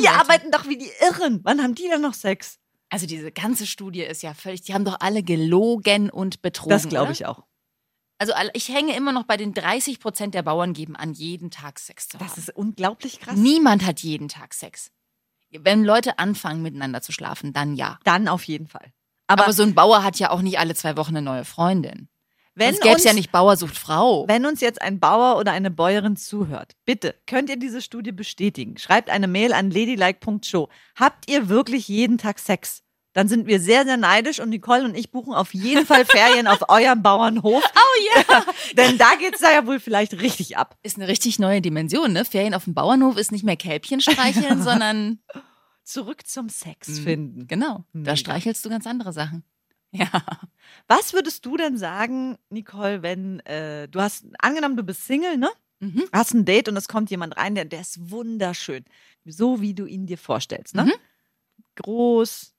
Die 0.00 0.08
Anwälte. 0.08 0.10
arbeiten 0.12 0.50
doch 0.50 0.66
wie 0.68 0.78
die 0.78 0.90
Irren. 1.00 1.40
Wann 1.42 1.62
haben 1.62 1.74
die 1.74 1.88
denn 1.88 2.00
noch 2.00 2.14
Sex? 2.14 2.58
Also 2.88 3.06
diese 3.06 3.32
ganze 3.32 3.66
Studie 3.66 4.02
ist 4.02 4.22
ja 4.22 4.34
völlig, 4.34 4.62
die 4.62 4.74
haben 4.74 4.84
doch 4.84 4.98
alle 5.00 5.22
gelogen 5.22 6.10
und 6.10 6.42
betrogen. 6.42 6.70
Das 6.70 6.88
glaube 6.88 7.12
ich 7.12 7.26
auch. 7.26 7.42
Also 8.18 8.34
ich 8.52 8.68
hänge 8.68 8.94
immer 8.94 9.12
noch 9.12 9.24
bei 9.24 9.36
den 9.36 9.52
30 9.52 9.98
Prozent 9.98 10.34
der 10.34 10.42
Bauern 10.42 10.74
geben 10.74 10.94
an, 10.94 11.12
jeden 11.12 11.50
Tag 11.50 11.78
Sex 11.78 12.08
zu 12.08 12.18
haben. 12.18 12.26
Das 12.26 12.38
ist 12.38 12.54
unglaublich 12.54 13.18
krass. 13.18 13.34
Niemand 13.36 13.84
hat 13.84 14.00
jeden 14.00 14.28
Tag 14.28 14.54
Sex. 14.54 14.90
Wenn 15.60 15.84
Leute 15.84 16.18
anfangen, 16.18 16.62
miteinander 16.62 17.02
zu 17.02 17.12
schlafen, 17.12 17.52
dann 17.52 17.74
ja. 17.74 17.98
Dann 18.04 18.28
auf 18.28 18.44
jeden 18.44 18.66
Fall. 18.66 18.92
Aber, 19.26 19.44
Aber, 19.44 19.52
so 19.52 19.62
ein 19.62 19.74
Bauer 19.74 20.02
hat 20.02 20.18
ja 20.18 20.30
auch 20.30 20.42
nicht 20.42 20.58
alle 20.58 20.74
zwei 20.74 20.96
Wochen 20.96 21.16
eine 21.16 21.22
neue 21.22 21.44
Freundin. 21.44 22.08
wenn, 22.54 22.74
Sonst 22.74 22.82
gäbe 22.82 22.96
es 22.96 23.04
ja 23.04 23.12
nicht 23.14 23.32
Bauer 23.32 23.56
sucht 23.56 23.78
Frau. 23.78 24.26
wenn 24.28 24.44
uns 24.44 24.60
jetzt 24.60 24.82
ein 24.82 25.00
Bauer 25.00 25.38
oder 25.38 25.52
eine 25.52 25.70
Bäuerin 25.70 26.16
zuhört, 26.16 26.72
bitte, 26.84 27.14
könnt 27.26 27.48
ihr 27.48 27.58
diese 27.58 27.80
Studie 27.80 28.12
bestätigen? 28.12 28.76
Schreibt 28.76 29.08
eine 29.10 29.28
Mail 29.28 29.52
an 29.52 29.70
ladylike.show. 29.70 30.68
Habt 30.96 31.30
ihr 31.30 31.48
wirklich 31.48 31.88
jeden 31.88 32.18
Tag 32.18 32.38
Sex? 32.38 32.82
Dann 33.14 33.28
sind 33.28 33.46
wir 33.46 33.60
sehr, 33.60 33.84
sehr 33.84 33.96
neidisch 33.98 34.40
und 34.40 34.48
Nicole 34.48 34.84
und 34.84 34.94
ich 34.96 35.10
buchen 35.10 35.34
auf 35.34 35.52
jeden 35.52 35.84
Fall 35.86 36.04
Ferien 36.06 36.46
auf 36.46 36.68
eurem 36.70 37.02
Bauernhof. 37.02 37.62
Oh 37.62 38.22
ja. 38.30 38.44
Denn 38.76 38.96
da 38.98 39.14
geht's 39.18 39.40
da 39.40 39.52
ja 39.52 39.66
wohl 39.66 39.80
vielleicht 39.80 40.14
richtig 40.20 40.56
ab. 40.56 40.78
Ist 40.82 40.96
eine 40.96 41.08
richtig 41.08 41.38
neue 41.38 41.60
Dimension, 41.60 42.12
ne? 42.12 42.24
Ferien 42.24 42.54
auf 42.54 42.64
dem 42.64 42.74
Bauernhof 42.74 43.16
ist 43.18 43.30
nicht 43.32 43.44
mehr 43.44 43.56
Kälbchen 43.56 44.00
streicheln, 44.00 44.62
sondern 44.64 45.18
Zurück 45.84 46.26
zum 46.26 46.48
Sex 46.48 46.88
Mhm. 46.88 47.02
finden. 47.02 47.46
genau, 47.48 47.84
da 47.92 48.16
streichelst 48.16 48.64
du 48.64 48.68
ganz 48.70 48.86
andere 48.86 49.12
Sachen. 49.12 49.44
Ja. 49.94 50.06
Was 50.88 51.12
würdest 51.12 51.44
du 51.44 51.58
denn 51.58 51.76
sagen, 51.76 52.38
Nicole, 52.48 53.02
wenn 53.02 53.40
äh, 53.40 53.88
du 53.88 54.00
hast, 54.00 54.24
angenommen, 54.38 54.74
du 54.78 54.82
bist 54.84 55.04
Single, 55.06 55.36
ne? 55.36 55.50
Mhm. 55.80 56.04
Hast 56.14 56.32
ein 56.32 56.46
Date 56.46 56.70
und 56.70 56.78
es 56.78 56.88
kommt 56.88 57.10
jemand 57.10 57.36
rein, 57.36 57.54
der, 57.54 57.66
der 57.66 57.82
ist 57.82 58.10
wunderschön. 58.10 58.86
So 59.26 59.60
wie 59.60 59.74
du 59.74 59.84
ihn 59.84 60.06
dir 60.06 60.16
vorstellst, 60.16 60.74
ne? 60.74 60.84
Mhm. 60.86 60.92
Groß, 61.76 62.54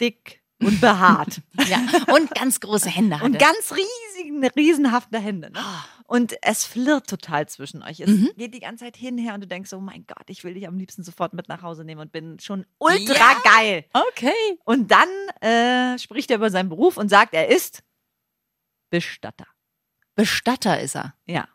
dick 0.00 0.42
und 0.60 0.80
behaart. 0.80 1.40
ja. 1.68 1.78
Und 2.14 2.30
ganz 2.34 2.60
große 2.60 2.88
Hände 2.88 3.16
hatte. 3.16 3.26
und 3.26 3.38
ganz 3.38 3.72
riesige, 3.72 4.50
riesenhafte 4.56 5.18
Hände, 5.18 5.50
ne? 5.50 5.58
Ah, 5.58 5.84
Und 6.06 6.34
es 6.42 6.64
flirrt 6.64 7.08
total 7.08 7.48
zwischen 7.48 7.82
euch. 7.82 8.00
Es 8.00 8.08
Mhm. 8.08 8.30
geht 8.36 8.54
die 8.54 8.60
ganze 8.60 8.84
Zeit 8.84 8.96
hin 8.96 9.14
und 9.18 9.24
her 9.24 9.34
und 9.34 9.40
du 9.42 9.46
denkst, 9.46 9.72
oh 9.72 9.80
mein 9.80 10.06
Gott, 10.06 10.28
ich 10.28 10.44
will 10.44 10.54
dich 10.54 10.66
am 10.68 10.78
liebsten 10.78 11.02
sofort 11.02 11.34
mit 11.34 11.48
nach 11.48 11.62
Hause 11.62 11.84
nehmen 11.84 12.00
und 12.00 12.12
bin 12.12 12.38
schon 12.38 12.66
ultra 12.78 13.14
Ja. 13.14 13.40
geil. 13.44 13.84
Okay. 13.92 14.58
Und 14.64 14.90
dann 14.90 15.08
äh, 15.40 15.98
spricht 15.98 16.30
er 16.30 16.36
über 16.36 16.50
seinen 16.50 16.68
Beruf 16.68 16.96
und 16.96 17.08
sagt, 17.08 17.34
er 17.34 17.48
ist 17.48 17.82
Bestatter. 18.90 19.46
Bestatter 20.14 20.80
ist 20.80 20.94
er. 20.94 21.14
Ja. 21.26 21.48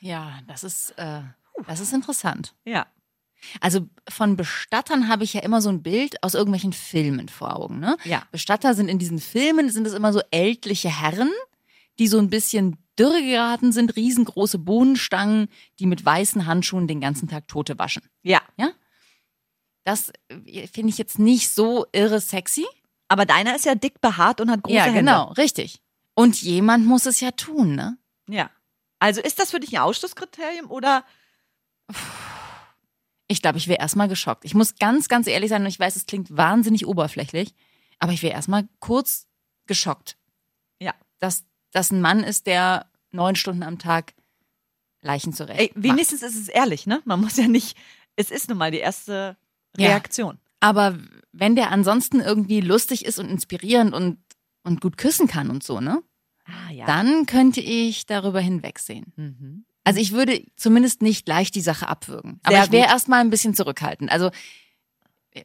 Ja, 0.00 0.40
das 0.48 0.64
ist, 0.64 0.90
äh, 0.98 1.22
das 1.66 1.80
ist 1.80 1.92
interessant. 1.92 2.54
Ja. 2.64 2.86
Also 3.60 3.88
von 4.08 4.36
Bestattern 4.36 5.08
habe 5.08 5.24
ich 5.24 5.34
ja 5.34 5.40
immer 5.40 5.60
so 5.60 5.68
ein 5.68 5.82
Bild 5.82 6.22
aus 6.22 6.34
irgendwelchen 6.34 6.72
Filmen 6.72 7.28
vor 7.28 7.56
Augen. 7.56 7.80
Ne? 7.80 7.96
Ja. 8.04 8.22
Bestatter 8.30 8.74
sind 8.74 8.88
in 8.88 8.98
diesen 8.98 9.18
Filmen, 9.18 9.70
sind 9.70 9.86
es 9.86 9.94
immer 9.94 10.12
so 10.12 10.20
ältliche 10.30 10.88
Herren, 10.88 11.30
die 11.98 12.08
so 12.08 12.18
ein 12.18 12.30
bisschen 12.30 12.78
dürre 12.98 13.22
geraten 13.22 13.72
sind, 13.72 13.96
riesengroße 13.96 14.58
Bohnenstangen, 14.58 15.48
die 15.78 15.86
mit 15.86 16.04
weißen 16.04 16.46
Handschuhen 16.46 16.86
den 16.86 17.00
ganzen 17.00 17.28
Tag 17.28 17.48
Tote 17.48 17.78
waschen. 17.78 18.02
Ja. 18.22 18.42
Das 19.84 20.12
äh, 20.28 20.66
finde 20.68 20.90
ich 20.90 20.98
jetzt 20.98 21.18
nicht 21.18 21.50
so 21.50 21.86
irre 21.92 22.20
sexy. 22.20 22.66
Aber 23.08 23.26
deiner 23.26 23.54
ist 23.54 23.64
ja 23.64 23.74
dick 23.74 24.00
behaart 24.00 24.40
und 24.40 24.50
hat 24.50 24.62
große 24.62 24.76
ja, 24.76 24.84
Hände. 24.84 25.00
genau, 25.00 25.32
richtig. 25.32 25.82
Und 26.14 26.40
jemand 26.40 26.86
muss 26.86 27.06
es 27.06 27.20
ja 27.20 27.30
tun, 27.32 27.74
ne? 27.74 27.98
Ja. 28.28 28.50
Also 28.98 29.20
ist 29.20 29.38
das 29.38 29.50
für 29.50 29.60
dich 29.60 29.76
ein 29.76 29.82
Ausschlusskriterium 29.82 30.70
oder? 30.70 31.04
Ich 33.32 33.40
glaube, 33.42 33.56
ich 33.58 33.66
wäre 33.66 33.80
erstmal 33.80 34.08
geschockt. 34.08 34.44
Ich 34.44 34.54
muss 34.54 34.76
ganz, 34.76 35.08
ganz 35.08 35.26
ehrlich 35.26 35.48
sein 35.48 35.62
und 35.62 35.68
ich 35.68 35.80
weiß, 35.80 35.96
es 35.96 36.04
klingt 36.06 36.36
wahnsinnig 36.36 36.86
oberflächlich, 36.86 37.54
aber 37.98 38.12
ich 38.12 38.22
wäre 38.22 38.34
erstmal 38.34 38.68
kurz 38.78 39.26
geschockt. 39.66 40.18
Ja. 40.80 40.92
Dass 41.18 41.44
das 41.72 41.90
ein 41.90 42.02
Mann 42.02 42.22
ist, 42.24 42.46
der 42.46 42.86
neun 43.10 43.34
Stunden 43.34 43.62
am 43.62 43.78
Tag 43.78 44.12
Leichen 45.00 45.32
zurecht. 45.32 45.58
Ey, 45.58 45.72
macht. 45.74 45.82
wenigstens 45.82 46.22
ist 46.22 46.36
es 46.38 46.48
ehrlich, 46.48 46.86
ne? 46.86 47.00
Man 47.06 47.20
muss 47.20 47.36
ja 47.38 47.48
nicht. 47.48 47.76
Es 48.16 48.30
ist 48.30 48.48
nun 48.50 48.58
mal 48.58 48.70
die 48.70 48.78
erste 48.78 49.36
Ja. 49.78 49.88
Reaktion. 49.88 50.38
Aber 50.60 50.98
wenn 51.32 51.56
der 51.56 51.70
ansonsten 51.70 52.20
irgendwie 52.20 52.60
lustig 52.60 53.04
ist 53.06 53.18
und 53.18 53.28
inspirierend 53.30 53.94
und, 53.94 54.18
und 54.62 54.80
gut 54.82 54.96
küssen 54.98 55.26
kann 55.26 55.48
und 55.50 55.62
so, 55.62 55.80
ne? 55.80 56.02
Ah 56.44 56.70
ja. 56.70 56.84
Dann 56.86 57.24
könnte 57.26 57.60
ich 57.60 58.04
darüber 58.06 58.40
hinwegsehen. 58.40 59.12
Mhm. 59.16 59.64
Also 59.84 60.00
ich 60.00 60.12
würde 60.12 60.44
zumindest 60.56 61.02
nicht 61.02 61.24
gleich 61.24 61.50
die 61.50 61.60
Sache 61.60 61.88
abwürgen. 61.88 62.40
Aber 62.44 62.54
Sehr 62.56 62.64
ich 62.64 62.72
wäre 62.72 62.88
erstmal 62.88 63.20
ein 63.20 63.30
bisschen 63.30 63.54
zurückhaltend. 63.54 64.10
Also 64.10 64.30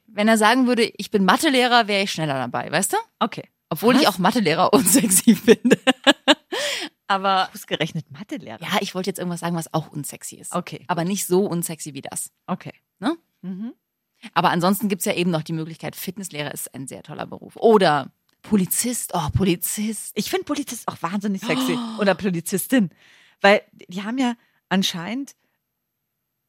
wenn 0.05 0.27
er 0.27 0.37
sagen 0.37 0.67
würde, 0.67 0.91
ich 0.97 1.11
bin 1.11 1.25
Mathelehrer, 1.25 1.87
wäre 1.87 2.03
ich 2.03 2.11
schneller 2.11 2.35
dabei, 2.35 2.71
weißt 2.71 2.93
du? 2.93 2.97
Okay. 3.19 3.43
Obwohl 3.69 3.95
Was? 3.95 4.01
ich 4.01 4.07
auch 4.07 4.17
Mathelehrer 4.17 4.73
unsexy 4.73 5.35
finde. 5.35 5.79
Aber 7.07 7.49
Ausgerechnet 7.53 8.11
Mathelehrer. 8.11 8.61
ja, 8.61 8.77
ich 8.81 8.93
wollte 8.93 9.09
jetzt 9.09 9.19
irgendwas 9.19 9.39
sagen, 9.39 9.55
was 9.55 9.73
auch 9.73 9.91
unsexy 9.91 10.35
ist. 10.35 10.53
Okay. 10.53 10.83
Aber 10.87 11.05
nicht 11.05 11.25
so 11.25 11.45
unsexy 11.45 11.93
wie 11.93 12.01
das. 12.01 12.31
Okay. 12.47 12.73
Ne? 12.99 13.17
Mhm. 13.41 13.73
Aber 14.33 14.49
ansonsten 14.49 14.89
gibt's 14.89 15.05
ja 15.05 15.13
eben 15.13 15.31
noch 15.31 15.43
die 15.43 15.53
Möglichkeit, 15.53 15.95
Fitnesslehrer 15.95 16.53
ist 16.53 16.73
ein 16.73 16.87
sehr 16.87 17.03
toller 17.03 17.27
Beruf. 17.27 17.55
Oder 17.55 18.11
Polizist, 18.41 19.11
oh, 19.13 19.29
Polizist. 19.33 20.11
Ich 20.15 20.29
finde 20.29 20.45
Polizist 20.45 20.87
auch 20.87 20.97
wahnsinnig 21.01 21.41
sexy. 21.41 21.77
Oder 21.99 22.15
Polizistin. 22.15 22.89
Weil 23.41 23.61
die 23.73 24.03
haben 24.03 24.17
ja 24.17 24.35
anscheinend 24.69 25.35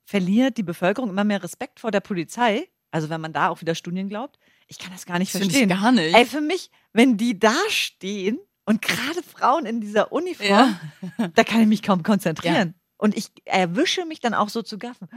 verliert 0.05 0.57
die 0.57 0.63
Bevölkerung 0.63 1.11
immer 1.11 1.25
mehr 1.25 1.43
Respekt 1.43 1.81
vor 1.81 1.91
der 1.91 2.01
Polizei. 2.01 2.69
Also 2.91 3.11
wenn 3.11 3.21
man 3.21 3.33
da 3.35 3.49
auch 3.51 3.61
wieder 3.61 3.75
Studien 3.75 4.09
glaubt. 4.09 4.39
Ich 4.67 4.79
kann 4.79 4.93
das 4.93 5.05
gar 5.07 5.19
nicht 5.19 5.35
ich 5.35 5.41
verstehen. 5.41 5.69
gar 5.69 5.93
nicht. 5.93 6.15
Ey, 6.15 6.25
für 6.25 6.41
mich, 6.41 6.71
wenn 6.93 7.17
die 7.19 7.39
da 7.39 7.55
stehen 7.69 8.39
und 8.65 8.81
gerade 8.83 9.23
Frauen 9.23 9.67
in 9.67 9.81
dieser 9.81 10.13
Uniform, 10.13 10.47
Ja. 10.49 10.81
da 11.35 11.45
kann 11.45 11.61
ich 11.61 11.67
mich 11.67 11.83
kaum 11.83 12.03
konzentrieren. 12.03 12.75
Und 12.97 13.17
ich 13.17 13.31
erwische 13.45 14.05
mich 14.07 14.21
dann 14.21 14.35
auch 14.35 14.49
so 14.49 14.63
zu 14.63 14.77
gaffen. 14.79 15.09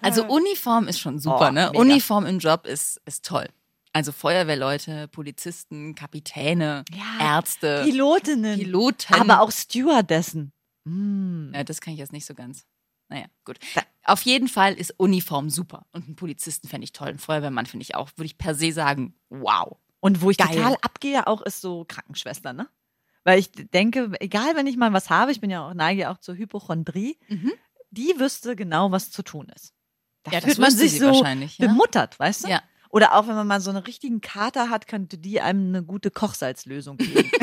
Also 0.00 0.24
Uniform 0.26 0.86
ist 0.86 1.00
schon 1.00 1.18
super, 1.18 1.48
Oh, 1.48 1.52
ne? 1.52 1.66
mega. 1.72 1.78
Uniform 1.80 2.26
im 2.26 2.38
Job 2.38 2.66
ist, 2.66 3.00
ist 3.06 3.24
toll. 3.24 3.48
Also 3.94 4.10
Feuerwehrleute, 4.12 5.06
Polizisten, 5.08 5.94
Kapitäne, 5.94 6.84
Ja, 6.92 7.36
Ärzte, 7.36 7.84
Pilotinnen, 7.84 8.58
Piloten. 8.58 9.14
aber 9.14 9.40
auch 9.40 9.52
Stewardessen. 9.52 10.52
Mm. 10.84 11.54
Ja, 11.54 11.62
das 11.64 11.80
kann 11.80 11.92
ich 11.94 12.00
jetzt 12.00 12.12
nicht 12.12 12.26
so 12.26 12.34
ganz. 12.34 12.66
Naja, 13.08 13.26
gut. 13.44 13.58
Auf 14.02 14.22
jeden 14.22 14.48
Fall 14.48 14.74
ist 14.74 14.94
Uniform 14.98 15.48
super. 15.48 15.86
Und 15.92 16.06
einen 16.06 16.16
Polizisten 16.16 16.66
fände 16.68 16.84
ich 16.84 16.92
toll. 16.92 17.08
Einen 17.08 17.18
Feuerwehrmann 17.18 17.66
finde 17.66 17.84
ich 17.84 17.94
auch. 17.94 18.10
Würde 18.16 18.26
ich 18.26 18.36
per 18.36 18.54
se 18.56 18.72
sagen, 18.72 19.14
wow. 19.30 19.76
Und 20.00 20.20
wo 20.22 20.30
ich 20.30 20.38
Geil. 20.38 20.48
total 20.56 20.76
abgehe, 20.82 21.26
auch 21.28 21.40
ist 21.42 21.60
so 21.60 21.84
Krankenschwester, 21.86 22.52
ne? 22.52 22.68
Weil 23.22 23.38
ich 23.38 23.52
denke, 23.52 24.10
egal 24.20 24.56
wenn 24.56 24.66
ich 24.66 24.76
mal 24.76 24.92
was 24.92 25.08
habe, 25.08 25.30
ich 25.32 25.40
bin 25.40 25.50
ja 25.50 25.68
auch, 25.68 25.72
neige 25.74 26.10
auch 26.10 26.18
zur 26.18 26.34
Hypochondrie, 26.34 27.16
Mhm. 27.28 27.52
die 27.90 28.14
wüsste 28.18 28.56
genau, 28.56 28.90
was 28.90 29.10
zu 29.12 29.22
tun 29.22 29.48
ist. 29.54 29.72
Da 30.24 30.32
Ja, 30.32 30.40
das 30.40 30.46
fühlt 30.46 30.58
man 30.58 30.66
wüsste 30.68 30.80
sich 30.82 30.92
sie 30.92 30.98
so 30.98 31.06
wahrscheinlich, 31.06 31.58
ja. 31.58 31.68
bemuttert, 31.68 32.18
weißt 32.18 32.44
du? 32.44 32.48
Ja. 32.48 32.62
Oder 32.94 33.14
auch 33.14 33.26
wenn 33.26 33.34
man 33.34 33.48
mal 33.48 33.60
so 33.60 33.70
einen 33.70 33.82
richtigen 33.82 34.20
Kater 34.20 34.70
hat, 34.70 34.86
könnte 34.86 35.18
die 35.18 35.40
einem 35.40 35.68
eine 35.70 35.82
gute 35.82 36.12
Kochsalzlösung 36.12 36.96
geben. 36.96 37.28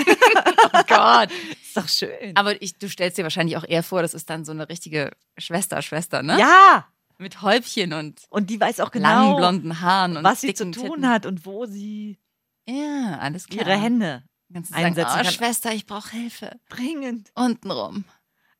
Oh 0.74 0.84
Gott. 0.88 1.30
ist 1.62 1.76
doch 1.76 1.90
schön. 1.90 2.36
Aber 2.36 2.62
ich, 2.62 2.78
du 2.78 2.88
stellst 2.88 3.18
dir 3.18 3.24
wahrscheinlich 3.24 3.58
auch 3.58 3.66
eher 3.68 3.84
vor, 3.84 4.02
das 4.02 4.14
ist 4.14 4.30
dann 4.30 4.46
so 4.46 4.54
eine 4.54 4.70
richtige 4.70 5.12
Schwester, 5.38 5.82
Schwester, 5.82 6.24
ne? 6.24 6.40
ja, 6.40 6.88
Mit 7.18 7.42
Häubchen 7.42 7.92
und 7.92 8.22
Und 8.30 8.50
die 8.50 8.62
weiß 8.62 8.80
auch 8.80 8.94
langen 8.94 9.26
genau, 9.32 9.38
blonden 9.38 9.82
Haaren 9.82 10.16
und 10.16 10.24
was 10.24 10.40
sie 10.40 10.54
zu 10.54 10.72
tun 10.72 10.74
Titten. 10.74 11.10
hat 11.10 11.26
und 11.26 11.46
wo 11.46 11.66
sie 11.66 12.18
Ja, 12.66 13.18
alles 13.20 13.48
klar. 13.48 13.68
ihre 13.68 13.76
Hände 13.76 14.24
du 14.48 14.64
sagen, 14.64 14.86
einsetzen 14.86 15.12
oh, 15.20 15.24
kann. 15.24 15.26
Schwester, 15.26 15.74
ich 15.74 15.86
brauche 15.86 16.12
Hilfe. 16.12 16.60
dringend. 16.70 17.30
Untenrum. 17.36 18.06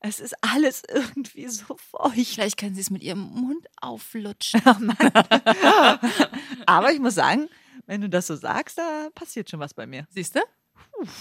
Es 0.02 0.20
ist 0.20 0.34
alles 0.42 0.82
irgendwie 0.92 1.48
so 1.48 1.76
feucht. 1.76 2.34
Vielleicht 2.34 2.58
können 2.58 2.74
sie 2.74 2.80
es 2.80 2.90
mit 2.90 3.02
ihrem 3.02 3.20
Mund 3.20 3.66
auflutschen. 3.80 4.60
Aber 6.66 6.92
ich 6.92 7.00
muss 7.00 7.14
sagen, 7.14 7.48
wenn 7.86 8.00
du 8.00 8.08
das 8.08 8.26
so 8.26 8.36
sagst, 8.36 8.78
da 8.78 9.08
passiert 9.14 9.50
schon 9.50 9.60
was 9.60 9.74
bei 9.74 9.86
mir. 9.86 10.06
Siehst 10.10 10.34
du? 10.36 10.40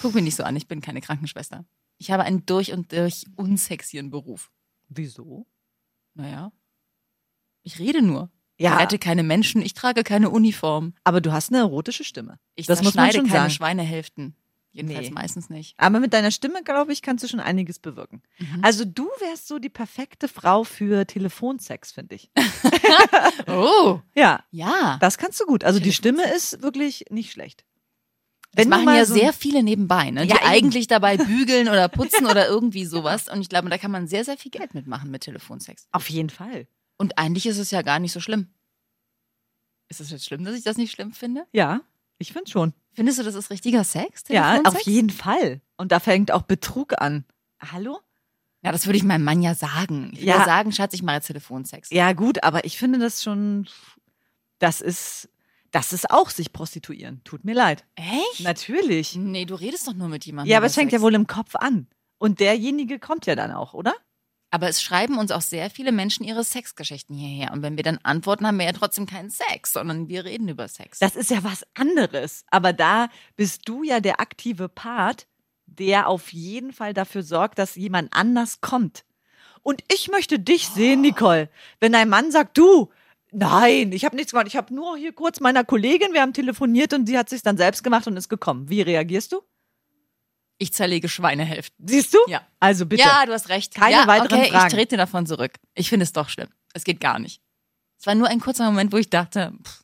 Guck 0.02 0.16
mich 0.16 0.24
nicht 0.24 0.36
so 0.36 0.44
an, 0.44 0.56
ich 0.56 0.68
bin 0.68 0.82
keine 0.82 1.02
Krankenschwester. 1.02 1.66
Ich 1.98 2.12
habe 2.12 2.24
einen 2.24 2.46
durch 2.46 2.74
und 2.74 2.92
durch 2.92 3.26
unsexieren 3.36 4.10
Beruf. 4.10 4.52
Wieso? 4.90 5.46
Naja. 6.14 6.52
Ich 7.64 7.80
rede 7.80 8.02
nur. 8.02 8.32
Ja. 8.58 8.76
Ich 8.76 8.82
rette 8.82 9.00
keine 9.00 9.24
Menschen, 9.24 9.62
ich 9.62 9.74
trage 9.74 10.04
keine 10.04 10.30
Uniform. 10.30 10.94
Aber 11.04 11.22
du 11.22 11.32
hast 11.32 11.50
eine 11.50 11.60
erotische 11.60 12.04
Stimme. 12.04 12.40
Ich 12.56 12.68
Das 12.68 12.84
muss 12.84 12.96
man 12.96 13.12
schon 13.12 13.28
keine 13.28 13.44
sagen. 13.44 13.50
Schweinehälften. 13.52 14.36
Jedenfalls 14.74 15.08
Nee. 15.08 15.14
meistens 15.14 15.50
nicht. 15.50 15.74
Aber 15.78 16.00
mit 16.00 16.14
deiner 16.14 16.32
Stimme, 16.32 16.64
glaube 16.64 16.94
ich, 16.94 17.02
kannst 17.02 17.24
du 17.24 17.28
schon 17.28 17.42
einiges 17.42 17.78
bewirken. 17.80 18.22
Mhm. 18.40 18.64
Also 18.64 18.86
du 18.86 19.06
wärst 19.20 19.48
so 19.48 19.60
die 19.60 19.70
perfekte 19.70 20.28
Frau 20.30 20.64
für 20.64 21.06
Telefonsex, 21.06 21.92
finde 21.92 22.16
ich. 22.16 22.32
Oh, 23.48 24.00
Ja, 24.16 24.44
ja. 24.52 24.98
das 25.02 25.18
kannst 25.18 25.40
du 25.42 25.46
gut. 25.46 25.64
Also 25.64 25.80
die 25.80 25.94
Stimme 25.94 26.24
ist 26.34 26.62
wirklich 26.62 27.06
nicht 27.10 27.32
schlecht. 27.32 27.66
Das 28.54 28.66
du 28.66 28.70
machen 28.70 28.88
ja 28.88 29.06
so- 29.06 29.14
sehr 29.14 29.32
viele 29.34 29.64
nebenbei, 29.64 30.12
ne? 30.12 30.22
Ja, 30.26 30.36
die 30.36 30.42
eben. 30.42 30.46
eigentlich 30.46 30.88
dabei 30.88 31.18
bügeln 31.18 31.70
oder 31.70 31.88
putzen 31.90 32.26
oder 32.26 32.48
irgendwie 32.48 32.86
sowas. 32.86 33.28
Und 33.30 33.42
ich 33.42 33.50
glaube, 33.50 33.70
da 33.70 33.78
kann 33.78 33.92
man 33.92 34.08
sehr, 34.08 34.26
sehr 34.26 34.38
viel 34.38 34.52
Geld 34.52 34.74
mitmachen 34.74 35.10
mit 35.12 35.22
Telefonsex. 35.24 35.88
Auf 35.92 36.10
jeden 36.10 36.30
Fall. 36.30 36.68
Und 36.98 37.18
eigentlich 37.18 37.46
ist 37.46 37.58
es 37.58 37.72
ja 37.72 37.82
gar 37.82 38.00
nicht 38.00 38.12
so 38.12 38.20
schlimm. 38.20 38.48
Ist 39.90 40.02
es 40.02 40.12
jetzt 40.12 40.26
schlimm, 40.26 40.44
dass 40.44 40.56
ich 40.56 40.64
das 40.64 40.78
nicht 40.78 40.92
schlimm 40.92 41.12
finde? 41.14 41.46
Ja, 41.54 41.82
ich 42.18 42.34
finde 42.34 42.50
schon. 42.52 42.74
Findest 42.94 43.20
du, 43.20 43.24
das 43.24 43.36
ist 43.36 43.50
richtiger 43.50 43.84
Sex? 43.84 44.24
Ja, 44.28 44.62
auf 44.64 44.82
jeden 44.82 45.10
Fall. 45.10 45.62
Und 45.78 45.92
da 45.92 46.00
fängt 46.00 46.32
auch 46.32 46.42
Betrug 46.44 47.00
an. 47.02 47.26
Hallo? 47.72 48.00
Ja, 48.64 48.72
das 48.72 48.86
würde 48.86 48.98
ich 48.98 49.04
meinem 49.04 49.24
Mann 49.24 49.42
ja 49.42 49.56
sagen. 49.56 50.10
Ich 50.14 50.20
würde 50.20 50.28
Ja. 50.28 50.38
ja 50.40 50.46
sagen, 50.46 50.72
Schatz, 50.72 50.94
ich 50.94 51.02
mache 51.02 51.16
jetzt 51.16 51.28
Telefonsex. 51.28 51.90
Ja, 51.90 52.14
gut, 52.14 52.44
aber 52.44 52.66
ich 52.66 52.78
finde 52.78 53.00
das 53.00 53.24
schon, 53.24 53.68
das 54.60 54.82
ist, 54.82 55.30
das 55.72 55.94
ist 55.94 56.12
auch 56.12 56.30
sich 56.30 56.54
prostituieren. 56.54 57.22
Tut 57.24 57.44
mir 57.46 57.56
leid. 57.56 57.86
Echt? 57.96 58.42
Natürlich. 58.42 59.16
Nee, 59.16 59.46
du 59.46 59.56
redest 59.56 59.88
doch 59.88 59.94
nur 59.94 60.10
mit 60.10 60.26
jemandem. 60.26 60.52
Ja, 60.52 60.58
aber 60.58 60.68
es 60.68 60.76
fängt 60.76 60.92
ja 60.92 61.02
wohl 61.02 61.16
im 61.16 61.28
Kopf 61.28 61.56
an. 61.56 61.88
Und 62.20 62.40
derjenige 62.40 63.00
kommt 63.00 63.26
ja 63.26 63.36
dann 63.36 63.52
auch, 63.52 63.74
oder? 63.74 63.94
Aber 64.52 64.68
es 64.68 64.84
schreiben 64.84 65.18
uns 65.18 65.32
auch 65.32 65.42
sehr 65.42 65.70
viele 65.70 65.94
Menschen 65.94 66.26
ihre 66.26 66.44
Sexgeschichten 66.44 67.16
hierher. 67.16 67.54
Und 67.54 67.62
wenn 67.62 67.78
wir 67.78 67.84
dann 67.84 68.00
antworten, 68.04 68.46
haben 68.46 68.60
wir 68.60 68.66
ja 68.66 68.74
trotzdem 68.74 69.06
keinen 69.06 69.30
Sex, 69.30 69.72
sondern 69.72 70.10
wir 70.10 70.26
reden 70.26 70.50
über 70.50 70.68
Sex. 70.68 71.00
Das 71.00 71.16
ist 71.16 71.32
ja 71.32 71.44
was 71.44 71.66
anderes. 71.74 72.44
Aber 72.52 72.74
da 72.74 73.08
bist 73.38 73.68
du 73.70 73.84
ja 73.84 74.02
der 74.02 74.20
aktive 74.20 74.68
Part, 74.68 75.26
der 75.66 76.08
auf 76.08 76.34
jeden 76.34 76.74
Fall 76.74 76.94
dafür 76.94 77.24
sorgt, 77.24 77.60
dass 77.60 77.76
jemand 77.76 78.14
anders 78.14 78.60
kommt. 78.60 79.06
Und 79.64 79.84
ich 79.92 80.10
möchte 80.10 80.38
dich 80.38 80.68
sehen, 80.68 81.02
Nicole. 81.02 81.50
Wenn 81.80 81.96
ein 81.96 82.10
Mann 82.10 82.32
sagt, 82.32 82.58
du, 82.58 82.92
nein, 83.32 83.94
ich 83.94 84.04
habe 84.04 84.18
nichts 84.18 84.32
gemacht, 84.32 84.48
ich 84.48 84.58
habe 84.58 84.74
nur 84.74 84.98
hier 84.98 85.14
kurz 85.14 85.40
meiner 85.40 85.64
Kollegin, 85.64 86.14
wir 86.14 86.22
haben 86.22 86.34
telefoniert 86.34 86.94
und 86.94 87.08
sie 87.08 87.18
hat 87.18 87.30
sich 87.30 87.42
dann 87.42 87.58
selbst 87.58 87.84
gemacht 87.84 88.06
und 88.08 88.18
ist 88.18 88.28
gekommen. 88.28 88.70
Wie 88.70 88.82
reagierst 88.82 89.32
du? 89.32 89.42
Ich 90.62 90.74
zerlege 90.74 91.10
Schweinehälften. 91.10 91.88
Siehst 91.88 92.14
du? 92.14 92.20
Ja. 92.28 92.46
Also 92.60 92.86
bitte. 92.86 93.02
Ja, 93.02 93.26
du 93.26 93.34
hast 93.34 93.50
recht. 93.50 93.74
Keine 93.74 93.96
ja, 93.96 94.08
weiteren 94.08 94.42
okay, 94.42 94.52
Fragen. 94.52 94.68
ich 94.68 94.74
trete 94.74 94.96
davon 94.96 95.26
zurück. 95.26 95.54
Ich 95.74 95.90
finde 95.90 96.04
es 96.04 96.14
doch 96.14 96.30
schlimm. 96.30 96.50
Es 96.74 96.84
geht 96.84 97.00
gar 97.00 97.18
nicht. 97.18 97.42
Es 98.00 98.06
war 98.06 98.14
nur 98.14 98.28
ein 98.28 98.40
kurzer 98.40 98.66
Moment, 98.66 98.94
wo 98.94 98.98
ich 98.98 99.10
dachte, 99.10 99.54
pff, 99.64 99.84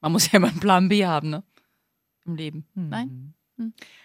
man 0.00 0.12
muss 0.12 0.30
ja 0.30 0.36
immer 0.36 0.48
einen 0.48 0.60
Plan 0.60 0.88
B 0.88 1.04
haben, 1.04 1.30
ne? 1.30 1.42
Im 2.24 2.36
Leben. 2.36 2.68
Hm. 2.74 2.88
Nein? 2.88 3.34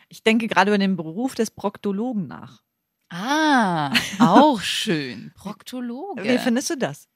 Ich 0.09 0.23
denke 0.23 0.47
gerade 0.47 0.71
über 0.71 0.79
den 0.79 0.95
Beruf 0.97 1.35
des 1.35 1.51
Proktologen 1.51 2.27
nach. 2.27 2.63
Ah, 3.09 3.93
auch 4.17 4.59
schön. 4.63 5.31
Proktologe. 5.35 6.23
Wie 6.23 6.39
findest 6.39 6.71
du 6.71 6.77
das? 6.77 7.07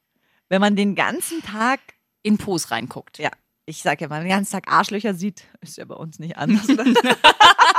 Wenn 0.48 0.62
man 0.62 0.76
den 0.76 0.94
ganzen 0.94 1.42
Tag, 1.42 1.80
In 2.22 2.38
Pos 2.38 2.70
reinguckt. 2.70 3.18
ja, 3.18 3.32
ich 3.66 3.82
sag 3.82 4.00
ja 4.00 4.08
mal, 4.10 4.22
den 4.22 4.30
ganzen 4.30 4.52
Tag 4.52 4.72
Arschlöcher 4.72 5.16
sieht, 5.16 5.44
ist 5.62 5.78
ja 5.78 5.86
bei 5.86 5.96
uns 5.96 6.20
nicht 6.20 6.38
anders. 6.38 6.68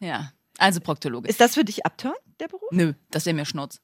Ja. 0.00 0.32
Also 0.58 0.80
Proktologe. 0.80 1.28
ist 1.28 1.40
das 1.40 1.54
für 1.54 1.64
dich 1.64 1.84
Abturn, 1.84 2.14
der 2.40 2.48
Beruf? 2.48 2.70
Nö, 2.70 2.94
das 3.10 3.26
wäre 3.26 3.34
mir 3.34 3.46
Schnurz. 3.46 3.80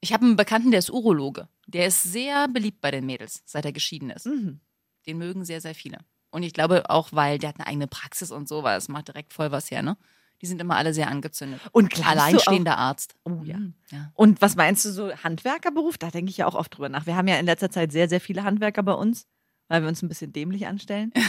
Ich 0.00 0.12
habe 0.12 0.24
einen 0.24 0.36
Bekannten, 0.36 0.70
der 0.70 0.78
ist 0.78 0.90
Urologe. 0.90 1.48
Der 1.66 1.86
ist 1.86 2.02
sehr 2.02 2.48
beliebt 2.48 2.80
bei 2.80 2.90
den 2.90 3.06
Mädels, 3.06 3.42
seit 3.44 3.64
er 3.64 3.72
geschieden 3.72 4.10
ist. 4.10 4.26
Mhm. 4.26 4.60
Den 5.06 5.18
mögen 5.18 5.44
sehr, 5.44 5.60
sehr 5.60 5.74
viele. 5.74 5.98
Und 6.30 6.42
ich 6.42 6.52
glaube 6.52 6.90
auch, 6.90 7.08
weil 7.12 7.38
der 7.38 7.48
hat 7.50 7.56
eine 7.56 7.66
eigene 7.66 7.86
Praxis 7.86 8.30
und 8.30 8.48
so, 8.48 8.62
weil 8.62 8.78
es 8.78 8.88
macht 8.88 9.08
direkt 9.08 9.32
voll 9.32 9.50
was 9.50 9.70
her, 9.70 9.82
ne? 9.82 9.96
Die 10.42 10.46
sind 10.46 10.60
immer 10.60 10.76
alle 10.76 10.92
sehr 10.92 11.08
angezündet. 11.08 11.62
Und 11.72 11.96
du 11.96 12.02
Alleinstehender 12.02 12.76
Arzt. 12.76 13.14
Oh 13.24 13.40
ja. 13.42 13.56
Mhm, 13.56 13.74
ja. 13.90 14.12
Und 14.14 14.42
was 14.42 14.54
meinst 14.54 14.84
du 14.84 14.90
so 14.90 15.10
Handwerkerberuf? 15.10 15.96
Da 15.96 16.10
denke 16.10 16.30
ich 16.30 16.36
ja 16.36 16.46
auch 16.46 16.54
oft 16.54 16.76
drüber 16.76 16.90
nach. 16.90 17.06
Wir 17.06 17.16
haben 17.16 17.26
ja 17.26 17.38
in 17.38 17.46
letzter 17.46 17.70
Zeit 17.70 17.90
sehr, 17.90 18.08
sehr 18.08 18.20
viele 18.20 18.44
Handwerker 18.44 18.82
bei 18.82 18.92
uns, 18.92 19.26
weil 19.68 19.82
wir 19.82 19.88
uns 19.88 20.02
ein 20.02 20.08
bisschen 20.08 20.32
dämlich 20.32 20.66
anstellen. 20.66 21.12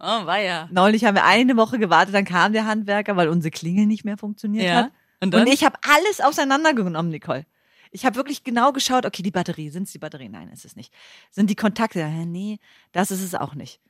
Oh, 0.00 0.26
war 0.26 0.38
ja. 0.40 0.68
Neulich 0.72 1.04
haben 1.04 1.14
wir 1.14 1.24
eine 1.24 1.56
Woche 1.56 1.78
gewartet, 1.78 2.12
dann 2.14 2.24
kam 2.24 2.52
der 2.52 2.66
Handwerker, 2.66 3.16
weil 3.16 3.28
unsere 3.28 3.50
Klingel 3.52 3.86
nicht 3.86 4.04
mehr 4.04 4.16
funktioniert 4.18 4.64
Ja. 4.64 4.74
hat. 4.84 4.92
Und, 5.20 5.34
Und 5.34 5.46
ich 5.46 5.64
habe 5.64 5.76
alles 5.88 6.20
auseinandergenommen, 6.20 7.10
Nicole. 7.12 7.46
Ich 7.92 8.04
habe 8.04 8.16
wirklich 8.16 8.42
genau 8.42 8.72
geschaut, 8.72 9.06
okay, 9.06 9.22
die 9.22 9.30
Batterie, 9.30 9.70
sind 9.70 9.84
es 9.84 9.92
die 9.92 9.98
Batterie? 9.98 10.28
Nein, 10.28 10.48
ist 10.48 10.64
es 10.64 10.74
nicht. 10.74 10.92
Sind 11.30 11.48
die 11.50 11.54
Kontakte? 11.54 12.00
Ja, 12.00 12.08
Nee, 12.08 12.58
das 12.90 13.10
ist 13.12 13.22
es 13.22 13.34
auch 13.36 13.54
nicht. 13.54 13.80